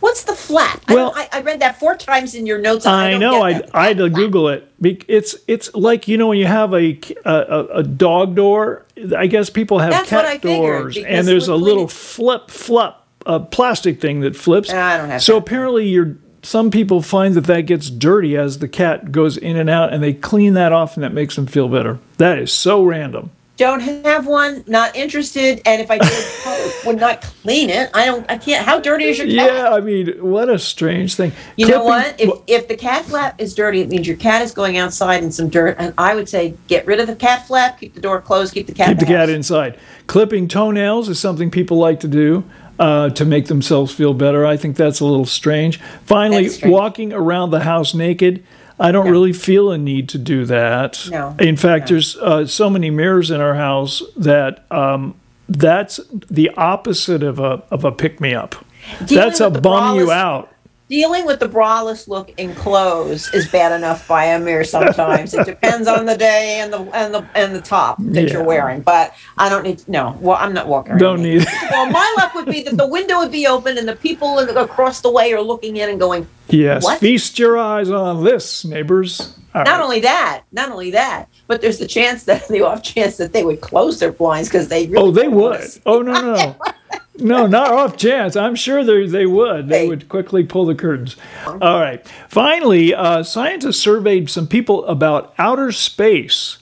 What's 0.00 0.24
the 0.24 0.34
flap? 0.34 0.82
Well- 0.88 1.12
I, 1.14 1.28
I, 1.32 1.38
I 1.38 1.40
read 1.42 1.60
that 1.60 1.78
four 1.78 1.94
times 1.96 2.34
in 2.34 2.44
your 2.46 2.58
notes. 2.58 2.86
and 2.86 2.94
I, 2.94 3.16
know. 3.18 3.42
I. 3.44 3.62
I 3.72 3.86
had 3.88 3.98
to. 3.98 4.08
Google 4.10 4.48
it. 4.48 4.68
It's 4.82 5.36
it's 5.46 5.72
like 5.74 6.08
you 6.08 6.16
know 6.16 6.26
when 6.28 6.38
you 6.38 6.46
have 6.46 6.72
a 6.74 6.98
a, 7.24 7.66
a 7.74 7.82
dog 7.84 8.34
door. 8.34 8.84
I 9.16 9.26
guess 9.28 9.48
people 9.50 9.78
have 9.78 9.90
That's 9.92 10.08
cat 10.10 10.24
I 10.24 10.38
figured, 10.38 10.94
doors, 10.94 10.96
and 10.98 11.26
there's 11.28 11.46
a 11.48 11.54
little 11.54 11.86
flip 11.86 12.50
flip 12.50 12.94
a 13.26 13.38
plastic 13.38 14.00
thing 14.00 14.20
that 14.20 14.34
flips. 14.34 14.70
I 14.72 14.96
don't 14.96 15.08
have 15.08 15.22
So 15.22 15.34
that. 15.34 15.42
apparently, 15.42 15.88
you're 15.88 16.16
some 16.42 16.70
people 16.70 17.02
find 17.02 17.34
that 17.34 17.44
that 17.44 17.62
gets 17.62 17.88
dirty 17.88 18.36
as 18.36 18.58
the 18.58 18.68
cat 18.68 19.12
goes 19.12 19.36
in 19.36 19.56
and 19.56 19.70
out, 19.70 19.92
and 19.92 20.02
they 20.02 20.12
clean 20.12 20.54
that 20.54 20.72
off, 20.72 20.96
and 20.96 21.04
that 21.04 21.12
makes 21.12 21.36
them 21.36 21.46
feel 21.46 21.68
better. 21.68 21.98
That 22.18 22.38
is 22.38 22.52
so 22.52 22.82
random. 22.82 23.30
Don't 23.58 23.80
have 23.80 24.26
one. 24.26 24.64
Not 24.66 24.96
interested. 24.96 25.60
And 25.66 25.80
if 25.80 25.90
I 25.90 25.98
did, 25.98 26.74
would 26.86 26.98
not 26.98 27.22
clean 27.22 27.70
it. 27.70 27.90
I 27.94 28.06
don't. 28.06 28.28
I 28.28 28.38
can't. 28.38 28.64
How 28.66 28.80
dirty 28.80 29.04
is 29.04 29.18
your 29.18 29.26
cat? 29.28 29.54
Yeah, 29.54 29.68
I 29.70 29.80
mean, 29.80 30.08
what 30.20 30.48
a 30.48 30.58
strange 30.58 31.14
thing. 31.14 31.32
You 31.56 31.68
know 31.68 31.84
what? 31.84 32.18
If 32.20 32.30
if 32.46 32.66
the 32.66 32.76
cat 32.76 33.04
flap 33.04 33.40
is 33.40 33.54
dirty, 33.54 33.80
it 33.80 33.88
means 33.88 34.08
your 34.08 34.16
cat 34.16 34.42
is 34.42 34.52
going 34.52 34.78
outside 34.78 35.22
in 35.22 35.30
some 35.30 35.48
dirt. 35.48 35.76
And 35.78 35.94
I 35.98 36.14
would 36.14 36.28
say 36.28 36.54
get 36.66 36.86
rid 36.86 36.98
of 36.98 37.06
the 37.06 37.14
cat 37.14 37.46
flap, 37.46 37.78
keep 37.78 37.94
the 37.94 38.00
door 38.00 38.20
closed, 38.20 38.54
keep 38.54 38.66
the 38.66 38.72
cat. 38.72 38.88
keep 38.88 38.98
the 38.98 39.04
in 39.04 39.12
cat 39.12 39.28
inside. 39.28 39.78
Clipping 40.06 40.48
toenails 40.48 41.08
is 41.08 41.20
something 41.20 41.50
people 41.50 41.76
like 41.76 42.00
to 42.00 42.08
do 42.08 42.42
uh, 42.82 43.10
to 43.10 43.24
make 43.24 43.46
themselves 43.46 43.92
feel 43.94 44.12
better. 44.14 44.44
I 44.44 44.56
think 44.56 44.76
that's 44.76 45.00
a 45.00 45.04
little 45.04 45.26
strange. 45.26 45.78
Finally, 46.04 46.48
strange. 46.48 46.72
walking 46.72 47.12
around 47.12 47.50
the 47.50 47.60
house 47.60 47.94
naked. 47.94 48.42
I 48.80 48.90
don't 48.90 49.04
No. 49.06 49.12
really 49.12 49.32
feel 49.32 49.70
a 49.70 49.78
need 49.78 50.08
to 50.08 50.18
do 50.18 50.44
that. 50.46 51.08
No. 51.10 51.36
In 51.38 51.56
fact, 51.56 51.82
No. 51.88 51.94
there's 51.94 52.16
uh, 52.16 52.46
so 52.46 52.68
many 52.68 52.90
mirrors 52.90 53.30
in 53.30 53.40
our 53.40 53.54
house 53.54 54.02
that 54.16 54.64
um, 54.70 55.14
that's 55.48 56.00
the 56.30 56.50
opposite 56.56 57.22
of 57.22 57.38
a 57.38 57.62
of 57.70 57.84
a 57.84 57.92
pick 57.92 58.20
me 58.20 58.34
up. 58.34 58.56
That's 59.02 59.38
a 59.40 59.50
bum 59.50 59.96
you 59.98 60.10
out. 60.10 60.51
Dealing 60.92 61.24
with 61.24 61.40
the 61.40 61.48
braless 61.48 62.06
look 62.06 62.34
in 62.36 62.54
clothes 62.54 63.32
is 63.32 63.48
bad 63.48 63.72
enough 63.72 64.06
by 64.06 64.26
a 64.26 64.38
mirror 64.38 64.62
sometimes. 64.62 65.32
it 65.32 65.46
depends 65.46 65.88
on 65.88 66.04
the 66.04 66.18
day 66.18 66.58
and 66.60 66.70
the 66.70 66.80
and 66.94 67.14
the 67.14 67.26
and 67.34 67.54
the 67.56 67.62
top 67.62 67.96
that 67.98 68.24
Yeah. 68.28 68.32
you're 68.34 68.44
wearing. 68.44 68.82
But 68.82 69.14
I 69.38 69.48
don't 69.48 69.62
need 69.62 69.82
no. 69.88 70.14
Well, 70.20 70.36
I'm 70.38 70.52
not 70.52 70.68
walking 70.68 70.92
around. 70.92 71.00
Don't 71.00 71.22
need. 71.22 71.46
Well, 71.70 71.86
my 71.90 72.14
luck 72.18 72.34
would 72.34 72.44
be 72.44 72.62
that 72.64 72.76
the 72.76 72.86
window 72.86 73.20
would 73.20 73.32
be 73.32 73.46
open 73.46 73.78
and 73.78 73.88
the 73.88 73.96
people 73.96 74.38
across 74.38 75.00
the 75.00 75.10
way 75.10 75.32
are 75.32 75.40
looking 75.40 75.78
in 75.78 75.88
and 75.88 75.98
going. 75.98 76.26
Yes, 76.50 76.84
What? 76.84 77.00
feast 77.00 77.38
your 77.38 77.56
eyes 77.56 77.88
on 77.88 78.22
this, 78.22 78.62
neighbors. 78.66 79.34
All 79.54 79.64
Not 79.64 79.68
right. 79.70 79.80
only 79.80 80.00
that, 80.00 80.42
not 80.52 80.70
only 80.70 80.90
that, 80.90 81.30
but 81.46 81.62
there's 81.62 81.78
the 81.78 81.86
chance 81.86 82.24
that 82.24 82.46
the 82.48 82.60
off 82.60 82.82
chance 82.82 83.16
that 83.16 83.32
they 83.32 83.44
would 83.44 83.62
close 83.62 83.98
their 83.98 84.12
blinds 84.12 84.50
because 84.50 84.68
they 84.68 84.86
really 84.88 85.08
Oh, 85.08 85.10
they 85.10 85.28
would. 85.28 85.62
Oh 85.86 86.02
no, 86.02 86.12
no, 86.12 86.56
no, 87.18 87.46
not 87.46 87.70
off 87.70 87.96
chance. 87.96 88.36
I'm 88.36 88.54
sure 88.54 88.82
they 88.84 89.06
they 89.06 89.26
would. 89.26 89.68
They 89.68 89.86
would 89.86 90.08
quickly 90.08 90.44
pull 90.44 90.64
the 90.64 90.74
curtains. 90.74 91.16
All 91.46 91.80
right. 91.80 92.06
Finally, 92.28 92.94
uh, 92.94 93.22
scientists 93.22 93.78
surveyed 93.78 94.30
some 94.30 94.46
people 94.46 94.84
about 94.86 95.34
outer 95.36 95.72
space, 95.72 96.56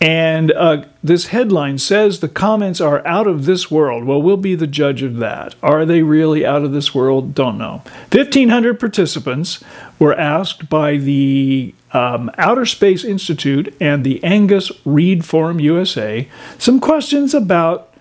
and 0.00 0.52
uh, 0.52 0.84
this 1.02 1.28
headline 1.28 1.78
says 1.78 2.20
the 2.20 2.28
comments 2.28 2.80
are 2.80 3.04
out 3.04 3.26
of 3.26 3.44
this 3.44 3.70
world. 3.70 4.04
Well, 4.04 4.22
we'll 4.22 4.36
be 4.36 4.54
the 4.54 4.68
judge 4.68 5.02
of 5.02 5.16
that. 5.16 5.56
Are 5.62 5.84
they 5.84 6.02
really 6.02 6.46
out 6.46 6.62
of 6.62 6.70
this 6.70 6.94
world? 6.94 7.34
Don't 7.34 7.58
know. 7.58 7.82
1,500 8.12 8.78
participants 8.78 9.62
were 9.98 10.14
asked 10.14 10.68
by 10.68 10.96
the 10.96 11.74
um, 11.92 12.30
Outer 12.38 12.66
Space 12.66 13.04
Institute 13.04 13.74
and 13.80 14.04
the 14.04 14.22
Angus 14.22 14.70
Reid 14.84 15.24
Forum 15.24 15.58
USA 15.58 16.28
some 16.56 16.78
questions 16.78 17.34
about 17.34 17.92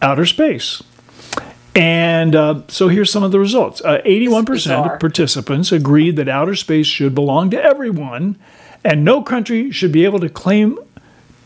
outer 0.00 0.24
space. 0.24 0.82
And 1.76 2.36
uh, 2.36 2.62
so 2.68 2.88
here's 2.88 3.10
some 3.10 3.22
of 3.24 3.32
the 3.32 3.40
results. 3.40 3.80
Uh, 3.80 4.00
81% 4.04 4.92
of 4.94 5.00
participants 5.00 5.72
agreed 5.72 6.16
that 6.16 6.28
outer 6.28 6.54
space 6.54 6.86
should 6.86 7.14
belong 7.14 7.50
to 7.50 7.62
everyone, 7.62 8.36
and 8.84 9.04
no 9.04 9.22
country 9.22 9.70
should 9.72 9.90
be 9.90 10.04
able 10.04 10.20
to 10.20 10.28
claim 10.28 10.78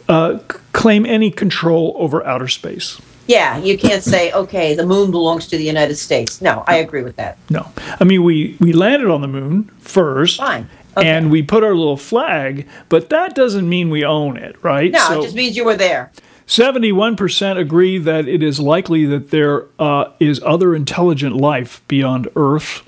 uh, 0.08 0.38
c- 0.38 0.58
claim 0.72 1.06
any 1.06 1.30
control 1.30 1.94
over 1.96 2.24
outer 2.26 2.48
space. 2.48 3.00
Yeah, 3.26 3.58
you 3.58 3.76
can't 3.76 4.02
say 4.02 4.32
okay, 4.32 4.74
the 4.74 4.86
moon 4.86 5.10
belongs 5.10 5.46
to 5.48 5.58
the 5.58 5.64
United 5.64 5.96
States. 5.96 6.40
No, 6.40 6.64
I 6.66 6.76
agree 6.76 7.02
with 7.02 7.16
that. 7.16 7.36
No, 7.50 7.70
I 8.00 8.04
mean 8.04 8.22
we 8.22 8.56
we 8.58 8.72
landed 8.72 9.08
on 9.10 9.20
the 9.20 9.28
moon 9.28 9.64
first, 9.80 10.38
Fine. 10.38 10.68
Okay. 10.96 11.06
and 11.08 11.30
we 11.30 11.42
put 11.42 11.62
our 11.62 11.74
little 11.74 11.98
flag, 11.98 12.66
but 12.88 13.10
that 13.10 13.34
doesn't 13.34 13.68
mean 13.68 13.90
we 13.90 14.02
own 14.04 14.38
it, 14.38 14.56
right? 14.64 14.90
No, 14.90 14.98
So- 15.08 15.20
it 15.20 15.24
just 15.24 15.34
means 15.36 15.56
you 15.58 15.64
were 15.64 15.76
there. 15.76 16.10
71% 16.48 17.58
agree 17.58 17.98
that 17.98 18.26
it 18.26 18.42
is 18.42 18.58
likely 18.58 19.04
that 19.04 19.30
there 19.30 19.66
uh, 19.78 20.10
is 20.18 20.40
other 20.44 20.74
intelligent 20.74 21.36
life 21.36 21.82
beyond 21.86 22.26
Earth 22.34 22.82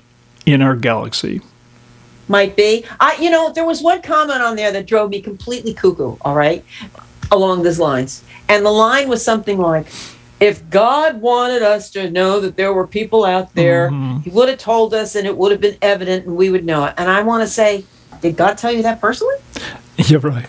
in 0.45 0.61
our 0.61 0.75
galaxy. 0.75 1.41
Might 2.27 2.55
be. 2.55 2.85
I, 2.99 3.17
you 3.21 3.29
know, 3.29 3.53
there 3.53 3.65
was 3.65 3.81
one 3.81 4.01
comment 4.01 4.41
on 4.41 4.55
there 4.55 4.71
that 4.71 4.87
drove 4.87 5.11
me 5.11 5.21
completely 5.21 5.73
cuckoo. 5.73 6.17
All 6.21 6.35
right, 6.35 6.65
along 7.31 7.63
these 7.63 7.79
lines, 7.79 8.23
and 8.49 8.65
the 8.65 8.71
line 8.71 9.09
was 9.09 9.23
something 9.23 9.57
like, 9.57 9.87
"If 10.39 10.67
God 10.69 11.21
wanted 11.21 11.61
us 11.61 11.91
to 11.91 12.09
know 12.09 12.39
that 12.39 12.55
there 12.55 12.73
were 12.73 12.87
people 12.87 13.25
out 13.25 13.53
there, 13.53 13.89
Mm-hmm. 13.89 14.21
He 14.21 14.29
would 14.29 14.49
have 14.49 14.59
told 14.59 14.93
us, 14.93 15.15
and 15.15 15.27
it 15.27 15.37
would 15.37 15.51
have 15.51 15.61
been 15.61 15.77
evident, 15.81 16.25
and 16.25 16.35
we 16.37 16.49
would 16.49 16.65
know 16.65 16.85
it." 16.85 16.93
And 16.97 17.09
I 17.09 17.21
want 17.21 17.43
to 17.43 17.47
say, 17.47 17.83
did 18.21 18.37
God 18.37 18.57
tell 18.57 18.71
you 18.71 18.83
that 18.83 18.99
personally? 19.01 19.35
Yeah, 20.07 20.17
right. 20.23 20.47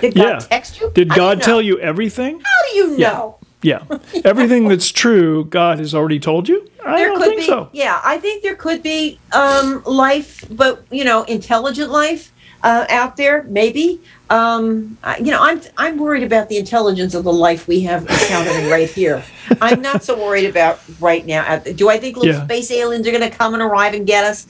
Did 0.00 0.14
God 0.14 0.24
Yeah. 0.24 0.38
text 0.38 0.80
you? 0.80 0.90
Did 0.94 1.08
God 1.10 1.42
tell 1.42 1.60
you 1.62 1.78
everything? 1.80 2.40
How 2.40 2.70
do 2.70 2.76
you 2.76 2.98
know? 2.98 3.38
Yeah. 3.62 3.82
Everything 4.24 4.68
that's 4.68 4.90
true, 4.92 5.44
God 5.44 5.78
has 5.80 5.92
already 5.94 6.20
told 6.20 6.48
you? 6.48 6.64
I 6.86 6.96
there 7.00 7.08
don't 7.08 7.20
think 7.20 7.40
be 7.40 7.46
so. 7.46 7.68
yeah 7.72 8.00
i 8.04 8.16
think 8.18 8.42
there 8.42 8.54
could 8.54 8.82
be 8.82 9.20
um 9.32 9.82
life 9.84 10.44
but 10.48 10.86
you 10.90 11.04
know 11.04 11.24
intelligent 11.24 11.90
life 11.90 12.32
uh, 12.62 12.86
out 12.88 13.16
there 13.16 13.42
maybe 13.50 14.00
um 14.30 14.96
I, 15.02 15.18
you 15.18 15.30
know 15.32 15.42
i'm 15.42 15.60
i'm 15.76 15.98
worried 15.98 16.22
about 16.22 16.48
the 16.48 16.56
intelligence 16.56 17.14
of 17.14 17.24
the 17.24 17.32
life 17.32 17.68
we 17.68 17.80
have 17.80 18.06
encountering 18.08 18.70
right 18.76 18.88
here 18.88 19.22
i'm 19.60 19.82
not 19.82 20.02
so 20.02 20.16
worried 20.16 20.46
about 20.48 20.80
right 20.98 21.26
now 21.26 21.58
do 21.58 21.90
i 21.90 21.98
think 21.98 22.16
little 22.16 22.32
Yeah. 22.34 22.44
space 22.44 22.70
aliens 22.70 23.06
are 23.06 23.10
going 23.12 23.28
to 23.30 23.36
come 23.36 23.52
and 23.54 23.62
arrive 23.62 23.92
and 23.92 24.06
get 24.06 24.24
us 24.24 24.46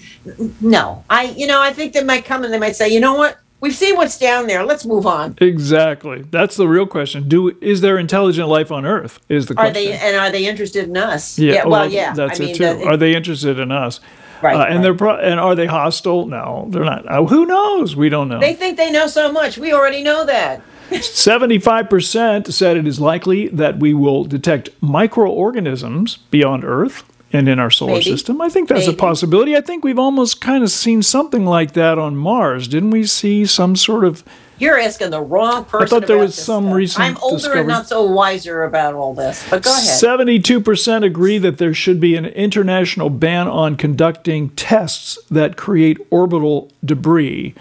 no 0.61 1.05
i 1.11 1.25
you 1.25 1.47
know 1.47 1.61
i 1.61 1.73
think 1.73 1.93
they 1.93 2.05
might 2.05 2.25
come 2.25 2.45
and 2.45 2.53
they 2.53 2.59
might 2.59 2.77
say 2.77 2.89
you 2.89 3.01
know 3.01 3.15
what 3.15 3.37
we've 3.61 3.75
seen 3.75 3.97
what's 3.97 4.19
down 4.19 4.47
there 4.47 4.65
let's 4.65 4.85
move 4.85 5.07
on 5.07 5.35
Exactly. 5.41 6.23
That's 6.31 6.57
the 6.57 6.69
real 6.69 6.87
question. 6.87 7.29
Do 7.29 7.57
is 7.61 7.81
there 7.81 7.99
intelligent 7.99 8.49
life 8.49 8.71
on 8.73 8.87
Earth? 8.87 9.21
Is 9.29 9.47
the 9.47 9.55
question. 9.55 9.71
are 9.71 9.75
they 9.75 9.93
and 9.93 10.17
are 10.17 10.31
they 10.31 10.47
interested 10.47 10.85
in 10.89 10.97
us 10.97 11.39
yeah, 11.39 11.65
well, 11.67 11.89
yeah 11.91 12.13
That's 12.15 12.41
i 12.41 12.45
mean 12.45 12.55
it 12.55 12.57
too. 12.59 12.85
are 12.89 12.97
they 12.97 13.15
interested 13.15 13.59
in 13.59 13.71
us? 13.73 14.01
right, 14.43 14.55
Uh, 14.57 14.65
and 14.65 14.75
right. 14.77 14.83
they're 14.83 14.95
pro- 14.95 15.19
and 15.19 15.41
are 15.41 15.55
they 15.57 15.67
hostile? 15.67 16.27
No, 16.27 16.67
they're 16.71 16.85
not. 16.85 17.05
Uh, 17.11 17.25
who 17.25 17.45
knows? 17.47 17.97
We 17.97 18.09
don't 18.09 18.29
know. 18.29 18.39
they 18.41 18.55
think 18.55 18.77
they 18.77 18.91
know 18.91 19.07
so 19.09 19.33
much 19.33 19.59
we 19.59 19.73
already 19.73 20.03
know 20.03 20.25
that 20.27 20.63
75% 20.91 22.53
said 22.53 22.77
it 22.77 22.87
is 22.87 22.99
likely 23.01 23.49
that 23.49 23.79
we 23.79 23.93
will 23.95 24.25
detect 24.25 24.71
microorganisms 24.81 26.19
beyond 26.31 26.65
Earth 26.65 27.05
and 27.33 27.49
in 27.49 27.59
our 27.59 27.71
solar 27.71 27.93
Maybe. 27.93 28.05
system. 28.05 28.41
I 28.41 28.49
think 28.49 28.69
that's 28.69 28.87
a 28.87 28.93
possibility. 28.95 29.55
I 29.57 29.61
think 29.61 29.85
we've 29.85 29.99
almost 29.99 30.41
kind 30.41 30.63
of 30.65 30.71
seen 30.71 31.03
something 31.03 31.45
like 31.45 31.73
that 31.73 31.99
on 31.99 32.17
Mars. 32.17 32.67
Didn't 32.69 32.91
we 32.91 33.05
see 33.05 33.45
some 33.45 33.77
sort 33.77 34.05
of 34.05 34.25
You're 34.59 34.79
asking 34.79 35.11
the 35.11 35.21
wrong 35.21 35.65
person. 35.67 35.85
I 35.87 35.89
thought 36.01 36.07
there 36.09 36.17
was 36.19 36.35
some 36.35 36.65
stuff. 36.65 36.75
recent 36.75 37.05
I'm 37.05 37.17
older 37.19 37.37
discovery. 37.37 37.61
and 37.61 37.69
not 37.69 37.87
so 37.87 38.03
wiser 38.05 38.65
about 38.65 38.95
all 38.95 39.13
this. 39.15 39.47
But 39.51 39.63
go 39.63 39.71
ahead. 39.71 40.01
72% 40.01 41.05
agree 41.05 41.37
that 41.39 41.59
there 41.59 41.75
should 41.75 42.01
be 42.01 42.17
an 42.17 42.25
international 42.27 43.11
ban 43.11 43.47
on 43.47 43.77
conducting 43.77 44.49
tests 44.51 45.19
that 45.31 45.57
create 45.57 45.99
orbital 46.11 46.73
debris. 46.85 47.55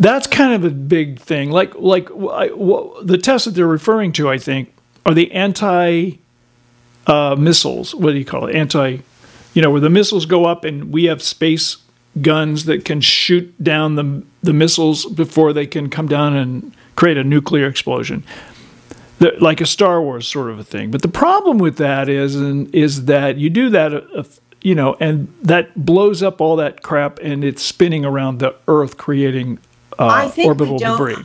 That's 0.00 0.26
kind 0.26 0.54
of 0.54 0.64
a 0.64 0.74
big 0.74 1.20
thing. 1.20 1.50
Like, 1.50 1.74
like 1.76 2.10
I- 2.10 2.48
the 3.02 3.18
tests 3.22 3.44
that 3.44 3.52
they're 3.52 3.66
referring 3.66 4.12
to, 4.12 4.28
I 4.30 4.38
think, 4.38 4.72
are 5.06 5.12
the 5.14 5.30
anti 5.32 6.12
uh, 7.06 7.36
missiles. 7.36 7.94
What 7.94 8.12
do 8.12 8.18
you 8.18 8.24
call 8.24 8.46
it? 8.46 8.54
Anti, 8.54 8.98
you 9.54 9.62
know, 9.62 9.70
where 9.70 9.80
the 9.80 9.90
missiles 9.90 10.26
go 10.26 10.44
up 10.44 10.64
and 10.64 10.92
we 10.92 11.04
have 11.04 11.22
space 11.22 11.78
guns 12.20 12.64
that 12.66 12.84
can 12.84 13.00
shoot 13.00 13.52
down 13.62 13.96
the 13.96 14.22
the 14.42 14.52
missiles 14.52 15.04
before 15.06 15.52
they 15.52 15.66
can 15.66 15.90
come 15.90 16.06
down 16.06 16.36
and 16.36 16.72
create 16.94 17.16
a 17.16 17.24
nuclear 17.24 17.66
explosion 17.66 18.24
the, 19.18 19.34
like 19.40 19.60
a 19.60 19.66
Star 19.66 20.00
Wars 20.02 20.26
sort 20.26 20.50
of 20.50 20.58
a 20.58 20.64
thing. 20.64 20.90
But 20.90 21.02
the 21.02 21.08
problem 21.08 21.58
with 21.58 21.76
that 21.78 22.08
is, 22.08 22.36
and 22.36 22.72
is 22.74 23.06
that 23.06 23.36
you 23.36 23.50
do 23.50 23.70
that, 23.70 23.94
uh, 23.94 24.00
uh, 24.14 24.24
you 24.60 24.74
know, 24.74 24.96
and 25.00 25.32
that 25.42 25.84
blows 25.84 26.22
up 26.22 26.40
all 26.40 26.56
that 26.56 26.82
crap, 26.82 27.18
and 27.20 27.44
it's 27.44 27.62
spinning 27.62 28.04
around 28.04 28.38
the 28.38 28.54
Earth, 28.66 28.96
creating 28.96 29.58
uh, 29.98 30.30
orbital 30.44 30.78
debris. 30.78 31.16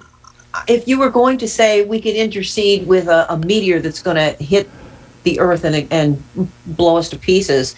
if 0.67 0.87
you 0.87 0.99
were 0.99 1.09
going 1.09 1.37
to 1.37 1.47
say 1.47 1.83
we 1.85 1.99
could 2.01 2.15
intercede 2.15 2.85
with 2.87 3.07
a, 3.07 3.31
a 3.31 3.37
meteor 3.37 3.79
that's 3.79 4.01
going 4.01 4.17
to 4.17 4.43
hit 4.43 4.69
the 5.23 5.39
Earth 5.39 5.63
and 5.63 5.87
and 5.91 6.21
blow 6.65 6.97
us 6.97 7.09
to 7.09 7.17
pieces, 7.17 7.75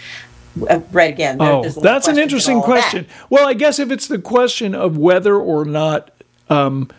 uh, 0.70 0.80
right 0.92 1.12
again. 1.12 1.38
Oh, 1.40 1.62
there's 1.62 1.76
a 1.76 1.80
lot 1.80 1.86
of 1.86 1.94
that's 1.94 2.08
an 2.08 2.18
interesting 2.18 2.58
of 2.58 2.64
that. 2.64 2.68
question. 2.68 3.08
Well, 3.30 3.48
I 3.48 3.54
guess 3.54 3.80
if 3.80 3.92
it's 3.92 4.08
the 4.08 4.20
question 4.20 4.76
of 4.76 4.98
whether 4.98 5.36
or 5.36 5.66
not, 5.66 6.12
um, 6.50 6.90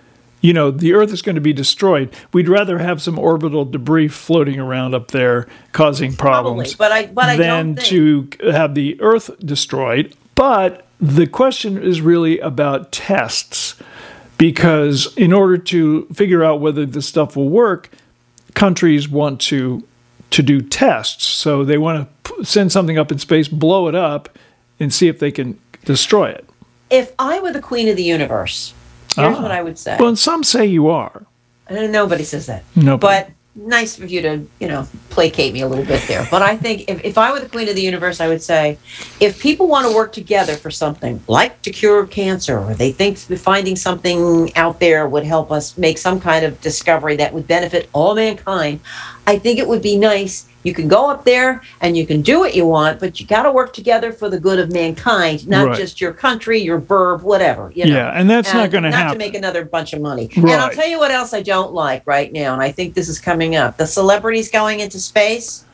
you 0.40 0.52
know, 0.52 0.70
the 0.70 0.94
Earth 0.94 1.12
is 1.12 1.22
going 1.22 1.36
to 1.36 1.40
be 1.40 1.52
destroyed, 1.52 2.10
we'd 2.32 2.48
rather 2.48 2.78
have 2.78 3.00
some 3.00 3.18
orbital 3.18 3.64
debris 3.64 4.08
floating 4.08 4.58
around 4.58 4.94
up 4.94 5.12
there 5.12 5.46
causing 5.72 6.14
problems. 6.14 6.74
Probably, 6.74 7.06
but 7.06 7.10
I 7.10 7.12
but 7.12 7.24
I 7.26 7.36
than 7.36 7.74
don't 7.74 7.84
think 7.84 8.38
to 8.40 8.50
have 8.50 8.74
the 8.74 9.00
Earth 9.00 9.30
destroyed. 9.38 10.16
But 10.34 10.86
the 11.00 11.26
question 11.26 11.82
is 11.82 12.00
really 12.00 12.38
about 12.40 12.90
tests, 12.90 13.76
because 14.38 15.14
in 15.16 15.32
order 15.32 15.58
to 15.58 16.06
figure 16.06 16.42
out 16.42 16.60
whether 16.60 16.86
this 16.86 17.06
stuff 17.06 17.36
will 17.36 17.48
work, 17.50 17.90
countries 18.54 19.08
want 19.08 19.40
to 19.42 19.84
to 20.32 20.42
do 20.42 20.60
tests. 20.60 21.24
So 21.26 21.64
they 21.64 21.78
want 21.78 22.08
to 22.24 22.32
p- 22.34 22.44
send 22.44 22.72
something 22.72 22.98
up 22.98 23.12
in 23.12 23.18
space, 23.18 23.48
blow 23.48 23.88
it 23.88 23.94
up, 23.94 24.28
and 24.80 24.92
see 24.92 25.08
if 25.08 25.18
they 25.18 25.30
can 25.30 25.58
destroy 25.84 26.30
it. 26.30 26.44
if 26.90 27.12
I 27.18 27.40
were 27.40 27.52
the 27.52 27.60
queen 27.62 27.88
of 27.88 27.96
the 27.96 28.02
universe, 28.02 28.74
here's 29.16 29.36
Ah. 29.38 29.42
what 29.42 29.50
I 29.50 29.62
would 29.62 29.78
say. 29.78 29.96
Well, 29.98 30.08
and 30.10 30.18
some 30.18 30.44
say 30.44 30.66
you 30.66 30.88
are. 30.90 31.22
Uh, 31.70 31.86
Nobody 31.86 32.24
says 32.24 32.44
that. 32.46 32.64
Nobody. 32.76 33.24
But 33.24 33.30
nice 33.54 33.98
of 33.98 34.10
you 34.10 34.20
to, 34.22 34.46
you 34.60 34.68
know, 34.68 34.86
placate 35.10 35.52
me 35.54 35.60
a 35.62 35.68
little 35.68 35.84
bit 35.86 36.02
there. 36.08 36.26
But 36.30 36.42
I 36.42 36.56
think 36.56 36.84
if, 36.88 37.02
if 37.04 37.16
I 37.18 37.32
were 37.32 37.40
the 37.40 37.48
queen 37.48 37.68
of 37.68 37.74
the 37.76 37.82
universe, 37.82 38.20
I 38.20 38.28
would 38.28 38.42
say 38.42 38.76
if 39.20 39.40
people 39.40 39.68
want 39.68 39.86
to 39.88 39.94
work 39.94 40.12
together 40.12 40.54
for 40.54 40.70
something 40.70 41.22
like 41.28 41.60
to 41.62 41.70
cure 41.70 42.06
cancer, 42.06 42.58
or 42.58 42.74
they 42.74 42.92
think 42.92 43.16
finding 43.18 43.76
something 43.76 44.54
out 44.56 44.80
there 44.80 45.06
would 45.08 45.24
help 45.24 45.50
us 45.52 45.76
make 45.78 45.96
some 45.98 46.18
kind 46.20 46.44
of 46.44 46.60
discovery 46.60 47.16
that 47.16 47.32
would 47.34 47.46
benefit 47.46 47.88
all 47.94 48.14
mankind, 48.14 48.80
I 49.26 49.38
think 49.38 49.58
it 49.58 49.68
would 49.68 49.82
be 49.82 49.96
nice 49.96 50.46
You 50.64 50.72
can 50.72 50.86
go 50.86 51.10
up 51.10 51.24
there 51.24 51.60
and 51.80 51.96
you 51.96 52.06
can 52.06 52.22
do 52.22 52.38
what 52.38 52.54
you 52.54 52.64
want, 52.66 53.00
but 53.00 53.18
you 53.18 53.26
got 53.26 53.42
to 53.42 53.50
work 53.50 53.72
together 53.72 54.12
for 54.12 54.30
the 54.30 54.38
good 54.38 54.60
of 54.60 54.72
mankind, 54.72 55.48
not 55.48 55.66
Right. 55.66 55.76
just 55.76 56.00
your 56.00 56.12
country, 56.12 56.60
your 56.60 56.80
burb, 56.80 57.22
whatever. 57.22 57.72
You 57.74 57.86
know? 57.86 57.96
Yeah, 57.96 58.12
and 58.14 58.30
that's 58.30 58.54
not 58.54 58.70
gonna 58.70 58.92
happen. 58.92 59.06
Not 59.06 59.12
to 59.14 59.18
make 59.18 59.34
another 59.34 59.64
bunch 59.64 59.92
of 59.92 60.00
money. 60.00 60.30
And 60.36 60.48
I'll 60.52 60.70
tell 60.70 60.86
you 60.88 60.98
what 61.00 61.10
else 61.10 61.34
I 61.34 61.42
don't 61.42 61.72
like 61.72 62.02
right 62.06 62.32
now, 62.32 62.52
and 62.52 62.62
I 62.62 62.70
think 62.70 62.94
this 62.94 63.08
is 63.08 63.18
coming 63.18 63.56
up: 63.56 63.76
the 63.76 63.86
celebrities 63.86 64.50
going 64.52 64.78
into 64.78 65.00
space. 65.00 65.64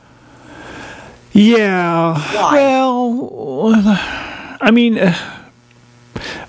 Yeah. 1.33 2.13
Why? 2.33 2.53
Well, 2.55 3.71
I 4.61 4.71
mean, 4.71 4.97
uh, 4.97 5.15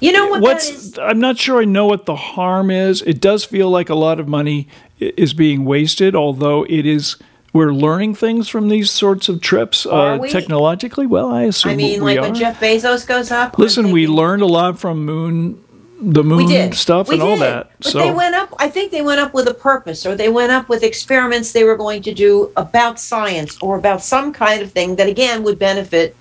You 0.00 0.12
know 0.12 0.28
what 0.28 0.40
what's 0.40 0.70
is? 0.70 0.98
I'm 0.98 1.20
not 1.20 1.36
sure 1.38 1.60
I 1.60 1.64
know 1.66 1.84
what 1.86 2.06
the 2.06 2.16
harm 2.16 2.70
is. 2.70 3.02
It 3.02 3.20
does 3.20 3.44
feel 3.44 3.68
like 3.68 3.90
a 3.90 3.94
lot 3.94 4.18
of 4.18 4.26
money 4.26 4.66
is 5.00 5.32
being 5.32 5.64
wasted, 5.64 6.14
although 6.14 6.64
it 6.68 6.86
is 6.86 7.16
we're 7.52 7.72
learning 7.72 8.14
things 8.14 8.48
from 8.48 8.68
these 8.68 8.90
sorts 8.90 9.28
of 9.28 9.40
trips 9.40 9.84
uh, 9.84 10.18
we? 10.20 10.30
technologically. 10.30 11.06
Well, 11.06 11.30
I 11.30 11.42
assume 11.42 11.72
I 11.72 11.74
mean, 11.74 12.04
we 12.04 12.14
like 12.14 12.18
are. 12.18 12.22
when 12.22 12.34
Jeff 12.34 12.60
Bezos 12.60 13.06
goes 13.06 13.30
up. 13.30 13.58
Listen, 13.58 13.90
we 13.90 14.06
learned 14.06 14.42
a 14.42 14.46
lot 14.46 14.78
from 14.78 15.04
moon, 15.04 15.62
the 16.00 16.22
moon 16.22 16.48
did 16.48 16.74
stuff 16.74 17.08
We 17.08 17.14
and 17.14 17.22
all 17.22 17.36
that. 17.38 17.72
But 17.78 17.90
so 17.90 17.98
they 17.98 18.12
went 18.12 18.34
up. 18.34 18.54
I 18.58 18.68
think 18.68 18.92
they 18.92 19.02
went 19.02 19.20
up 19.20 19.34
with 19.34 19.48
a 19.48 19.54
purpose, 19.54 20.06
or 20.06 20.14
they 20.14 20.28
went 20.28 20.52
up 20.52 20.68
with 20.68 20.82
experiments 20.82 21.52
they 21.52 21.64
were 21.64 21.76
going 21.76 22.02
to 22.02 22.14
do 22.14 22.52
about 22.56 23.00
science 23.00 23.58
or 23.60 23.76
about 23.76 24.02
some 24.02 24.32
kind 24.32 24.62
of 24.62 24.70
thing 24.70 24.96
that 24.96 25.08
again 25.08 25.42
would 25.42 25.58
benefit. 25.58 26.16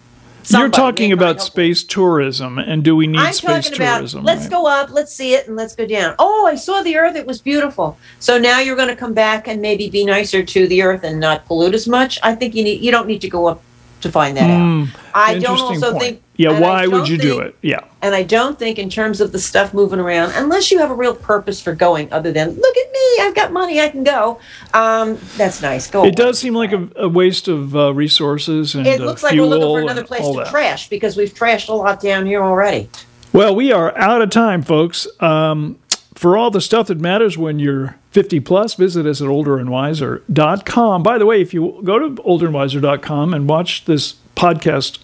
You're 0.48 0.70
talking 0.70 1.12
about 1.12 1.42
space 1.42 1.84
tourism, 1.84 2.60
and 2.60 2.84
do 2.84 2.96
we 2.96 3.08
need 3.08 3.20
I'm 3.20 3.34
space 3.34 3.66
talking 3.66 3.82
about 3.82 3.98
tourism? 3.98 4.24
let's 4.24 4.44
right? 4.44 4.52
go 4.52 4.68
up, 4.68 4.90
let's 4.92 5.14
see 5.14 5.34
it, 5.34 5.48
and 5.48 5.56
let's 5.56 5.76
go 5.76 5.86
down. 5.86 6.16
Oh, 6.20 6.46
I 6.46 6.56
saw 6.56 6.82
the 6.82 6.98
Earth; 6.98 7.16
it 7.16 7.26
was 7.26 7.42
beautiful. 7.42 7.98
So 8.20 8.38
now 8.38 8.60
you're 8.60 8.76
going 8.76 8.90
to 8.90 8.96
come 8.96 9.14
back 9.14 9.48
and 9.48 9.62
maybe 9.62 9.90
be 9.90 10.06
nicer 10.06 10.44
to 10.44 10.68
the 10.68 10.82
Earth 10.82 11.04
and 11.04 11.20
not 11.20 11.46
pollute 11.46 11.74
as 11.74 11.88
much. 11.88 12.20
I 12.24 12.36
think 12.36 12.56
you 12.56 12.64
need 12.64 12.82
you 12.82 12.92
don't 12.92 13.08
need 13.08 13.22
to 13.22 13.30
go 13.30 13.48
up 13.48 13.62
to 14.02 14.12
find 14.12 14.38
that 14.38 14.50
out. 14.50 14.88
I 15.14 15.40
don't 15.40 15.58
Hmm. 15.58 15.64
Also 15.64 15.92
point. 15.92 16.04
think. 16.04 16.22
Yeah, 16.38 16.58
why 16.60 16.88
would 16.88 17.10
you 17.10 17.18
do 17.18 17.40
it? 17.40 17.56
Yeah. 17.62 17.82
And 18.02 18.16
I 18.16 18.24
don't 18.24 18.58
think, 18.58 18.80
in 18.80 18.90
terms 18.90 19.20
of 19.20 19.34
the 19.34 19.40
stuff 19.40 19.74
moving 19.74 20.00
around, 20.00 20.32
unless 20.36 20.72
you 20.72 20.80
have 20.80 20.90
a 20.90 20.94
real 20.96 21.14
purpose 21.14 21.60
for 21.62 21.76
going, 21.76 22.12
other 22.14 22.32
than 22.32 22.52
look 22.56 22.78
at 22.78 22.92
me, 22.94 23.18
I've 23.24 23.36
got 23.36 23.52
money, 23.52 23.82
I 23.82 23.90
can 23.90 24.06
go. 24.06 24.40
Um, 24.74 25.18
that's 25.36 25.62
nice. 25.62 25.88
Go. 25.88 26.04
It 26.04 26.08
away. 26.08 26.12
does 26.12 26.40
seem 26.40 26.54
like 26.54 26.72
a, 26.72 26.88
a 26.96 27.10
waste 27.10 27.50
of 27.50 27.76
uh, 27.76 27.94
resources 27.94 28.74
and 28.74 28.88
It 28.88 29.02
uh, 29.02 29.06
looks 29.06 29.22
like 29.22 29.34
we're 29.34 29.42
looking 29.44 29.64
fuel 29.64 29.76
for 29.76 29.82
another 29.82 30.06
place 30.06 30.26
to 30.26 30.38
that. 30.38 30.48
trash 30.48 30.88
because 30.88 31.18
we've 31.18 31.34
trashed 31.34 31.68
a 31.68 31.74
lot 31.74 32.00
down 32.00 32.26
here 32.26 32.42
already. 32.42 32.90
Well, 33.34 33.54
we 33.54 33.74
are 33.74 33.96
out 33.98 34.22
of 34.22 34.30
time, 34.30 34.62
folks. 34.62 35.08
Um, 35.20 35.78
for 36.16 36.38
all 36.38 36.52
the 36.52 36.62
stuff 36.62 36.88
that 36.88 37.02
matters 37.02 37.38
when 37.38 37.60
you're 37.60 37.98
50 38.12 38.40
plus, 38.40 38.74
visit 38.74 39.06
us 39.06 39.22
at 39.22 39.28
olderandwiser.com. 39.28 41.04
By 41.04 41.18
the 41.18 41.26
way, 41.26 41.42
if 41.42 41.54
you 41.54 41.80
go 41.84 42.00
to 42.00 42.22
olderandwiser.com 42.24 43.34
and 43.34 43.48
watch 43.48 43.86
this 43.86 44.16
podcast 44.36 45.00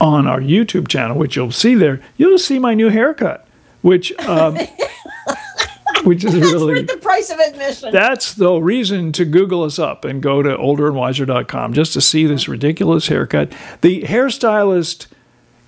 on 0.00 0.26
our 0.26 0.40
YouTube 0.40 0.88
channel, 0.88 1.18
which 1.18 1.36
you'll 1.36 1.52
see 1.52 1.74
there, 1.74 2.00
you'll 2.16 2.38
see 2.38 2.58
my 2.58 2.74
new 2.74 2.88
haircut, 2.88 3.46
which 3.82 4.12
um, 4.20 4.56
which 6.04 6.24
is 6.24 6.34
really 6.34 6.74
Worth 6.74 6.86
the 6.86 6.96
price 6.98 7.30
of 7.30 7.38
admission. 7.38 7.92
that's 7.92 8.34
the 8.34 8.54
reason 8.54 9.12
to 9.12 9.24
Google 9.24 9.62
us 9.62 9.78
up 9.78 10.04
and 10.04 10.22
go 10.22 10.42
to 10.42 10.56
olderandwiser.com 10.56 11.74
just 11.74 11.92
to 11.94 12.00
see 12.00 12.26
this 12.26 12.48
ridiculous 12.48 13.08
haircut. 13.08 13.52
The 13.82 14.02
hairstylist 14.02 15.08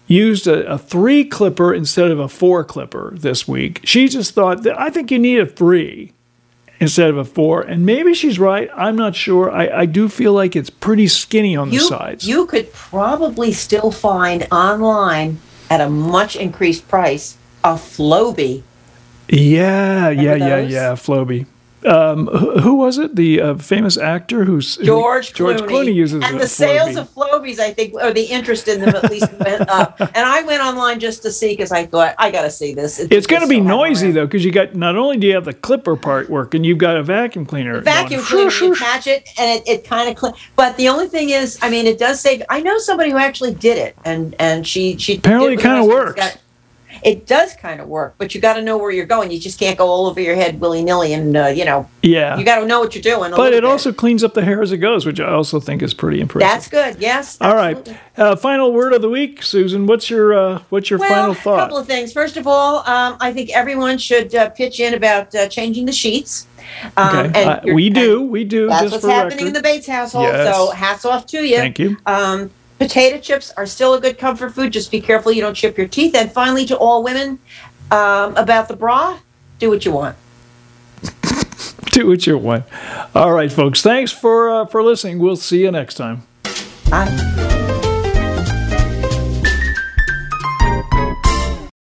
used 0.06 0.46
a, 0.46 0.66
a 0.66 0.78
three 0.78 1.24
clipper 1.24 1.74
instead 1.74 2.10
of 2.10 2.18
a 2.18 2.28
four 2.28 2.64
clipper 2.64 3.14
this 3.16 3.46
week. 3.46 3.80
She 3.84 4.08
just 4.08 4.32
thought 4.34 4.62
that 4.62 4.78
I 4.80 4.90
think 4.90 5.10
you 5.10 5.18
need 5.18 5.40
a 5.40 5.46
three 5.46 6.12
instead 6.80 7.10
of 7.10 7.16
a 7.16 7.24
four. 7.24 7.62
And 7.62 7.84
maybe 7.84 8.14
she's 8.14 8.38
right. 8.38 8.70
I'm 8.76 8.96
not 8.96 9.14
sure. 9.14 9.50
I, 9.50 9.68
I 9.80 9.86
do 9.86 10.08
feel 10.08 10.32
like 10.32 10.54
it's 10.56 10.70
pretty 10.70 11.06
skinny 11.08 11.56
on 11.56 11.70
the 11.70 11.78
sides. 11.78 12.26
you 12.26 12.46
could 12.46 12.72
probably 12.72 13.52
still 13.52 13.90
find 13.90 14.46
online 14.52 15.38
at 15.70 15.80
a 15.80 15.88
much 15.90 16.36
increased 16.36 16.88
price 16.88 17.36
a 17.64 17.74
Flowbee. 17.74 18.62
yeah, 19.28 20.08
yeah, 20.10 20.32
Remember 20.32 20.36
yeah, 20.38 20.56
those? 20.62 20.72
yeah. 20.72 20.92
Flowbee. 20.92 21.46
Um, 21.84 22.26
who, 22.26 22.58
who 22.58 22.74
was 22.74 22.98
it? 22.98 23.14
The 23.14 23.40
uh, 23.40 23.54
famous 23.54 23.96
actor 23.96 24.44
who's 24.44 24.74
who- 24.76 24.84
George 24.84 25.32
Clooney. 25.32 25.36
George 25.58 25.60
Clooney 25.70 25.94
uses 25.94 26.24
and 26.24 26.40
the 26.40 26.48
sales 26.48 26.96
of 26.96 27.08
Flowbees, 27.14 27.58
I 27.60 27.72
think, 27.72 27.94
or 27.94 28.12
the 28.12 28.24
interest 28.24 28.66
in 28.66 28.80
them 28.80 28.94
at 28.96 29.10
least 29.10 29.32
went 29.34 29.68
up. 29.68 30.00
And 30.18 30.26
I 30.26 30.42
went 30.42 30.62
online 30.62 30.98
just 30.98 31.22
to 31.22 31.30
see 31.30 31.52
because 31.52 31.70
I 31.70 31.86
thought 31.86 32.14
I 32.18 32.30
got 32.30 32.42
to 32.42 32.50
see 32.50 32.74
this. 32.74 32.98
It's 32.98 33.26
going 33.26 33.42
to 33.42 33.48
be 33.48 33.58
so 33.58 33.62
noisy 33.64 34.10
though, 34.10 34.26
because 34.26 34.44
you 34.44 34.50
got 34.50 34.74
not 34.74 34.96
only 34.96 35.16
do 35.16 35.26
you 35.28 35.34
have 35.34 35.44
the 35.44 35.52
clipper 35.54 35.96
part 35.96 36.28
working, 36.28 36.64
you've 36.64 36.78
got 36.78 36.96
a 36.96 37.02
vacuum 37.02 37.46
cleaner. 37.46 37.80
vacuum 37.80 38.20
going, 38.28 38.50
cleaner, 38.50 38.72
you 38.72 38.74
catch 38.74 39.06
it, 39.06 39.28
and 39.38 39.60
it, 39.60 39.68
it 39.68 39.84
kind 39.84 40.08
of 40.08 40.16
clean. 40.16 40.32
But 40.56 40.76
the 40.76 40.88
only 40.88 41.06
thing 41.08 41.30
is, 41.30 41.58
I 41.62 41.70
mean, 41.70 41.86
it 41.86 41.98
does 41.98 42.20
save. 42.20 42.42
I 42.48 42.60
know 42.60 42.78
somebody 42.78 43.10
who 43.10 43.18
actually 43.18 43.54
did 43.54 43.78
it, 43.78 43.96
and 44.04 44.34
and 44.40 44.66
she 44.66 44.96
she 44.96 45.18
Apparently 45.18 45.54
it 45.54 45.62
the 45.62 45.68
rest 45.68 45.80
of 45.82 45.86
works. 45.86 46.14
got- 46.20 46.38
It 47.02 47.26
does 47.26 47.54
kind 47.54 47.80
of 47.80 47.88
work, 47.88 48.14
but 48.18 48.34
you 48.34 48.40
got 48.40 48.54
to 48.54 48.62
know 48.62 48.76
where 48.78 48.90
you're 48.90 49.06
going. 49.06 49.30
You 49.30 49.38
just 49.38 49.58
can't 49.58 49.76
go 49.78 49.86
all 49.88 50.06
over 50.06 50.20
your 50.20 50.34
head 50.34 50.60
willy 50.60 50.82
nilly, 50.82 51.12
and 51.12 51.36
uh, 51.36 51.46
you 51.46 51.64
know 51.64 51.88
Yeah, 52.02 52.36
you 52.38 52.44
got 52.44 52.60
to 52.60 52.66
know 52.66 52.80
what 52.80 52.94
you're 52.94 53.02
doing. 53.02 53.30
but 53.32 53.52
it 53.52 53.56
bit. 53.62 53.64
also 53.64 53.92
cleans 53.92 54.24
up 54.24 54.34
the 54.34 54.44
hair 54.44 54.62
as 54.62 54.72
it 54.72 54.78
goes, 54.78 55.06
which 55.06 55.20
I 55.20 55.30
also 55.32 55.60
think 55.60 55.82
is 55.82 55.94
pretty 55.94 56.20
impressive. 56.20 56.48
that's 56.48 56.68
good. 56.68 57.00
Yes. 57.02 57.38
all 57.40 57.54
right. 57.54 57.76
absolutely. 57.76 58.02
Uh, 58.16 58.36
final 58.36 58.72
word 58.72 58.92
of 58.92 59.02
the 59.02 59.08
week, 59.10 59.42
Susan. 59.42 59.86
What's 59.86 60.10
your 60.10 60.34
uh, 60.34 60.62
what's 60.70 60.90
your 60.90 60.98
Well, 60.98 61.08
final 61.08 61.34
thought? 61.34 61.58
a 61.58 61.62
couple 61.62 61.78
of 61.78 61.86
things. 61.86 62.12
First 62.12 62.36
of 62.36 62.46
all, 62.46 62.78
um, 62.88 63.16
I 63.20 63.32
think 63.32 63.50
everyone 63.50 63.98
should 63.98 64.34
uh, 64.34 64.50
pitch 64.50 64.80
in 64.80 64.94
about 64.94 65.34
uh, 65.34 65.48
changing 65.48 65.86
the 65.86 65.92
sheets. 65.92 66.46
Um, 66.96 67.26
okay, 67.28 67.60
and 67.64 67.74
we 67.74 67.88
do, 67.88 68.22
we 68.22 68.44
do. 68.44 68.66
That's 68.68 68.92
what's 68.92 69.04
happening 69.06 69.46
in 69.46 69.52
the 69.52 69.62
Bates 69.62 69.86
household. 69.86 70.26
Yes. 70.26 70.54
So 70.54 70.70
hats 70.72 71.04
off 71.04 71.26
to 71.28 71.42
you. 71.42 71.56
Thank 71.56 71.78
you. 71.78 71.96
Um, 72.04 72.50
potato 72.78 73.18
chips 73.18 73.52
are 73.56 73.66
still 73.66 73.94
a 73.94 74.00
good 74.00 74.18
comfort 74.18 74.54
food. 74.54 74.72
Just 74.72 74.90
be 74.90 75.00
careful 75.00 75.32
you 75.32 75.42
don't 75.42 75.54
chip 75.54 75.76
your 75.76 75.88
teeth. 75.88 76.14
And 76.14 76.30
finally, 76.32 76.64
to 76.66 76.76
all 76.76 77.02
women, 77.02 77.38
um, 77.90 78.36
about 78.36 78.68
the 78.68 78.76
bra, 78.76 79.18
do 79.58 79.70
what 79.70 79.84
you 79.84 79.92
want. 79.92 80.16
Do 81.90 82.06
what 82.06 82.26
you 82.26 82.38
want. 82.38 82.64
All 83.14 83.32
right, 83.32 83.50
folks. 83.50 83.82
Thanks 83.82 84.12
for 84.12 84.50
uh, 84.50 84.66
for 84.66 84.82
listening. 84.82 85.18
We'll 85.18 85.36
see 85.36 85.62
you 85.62 85.70
next 85.70 85.94
time. 85.94 86.22
Bye. 86.90 87.47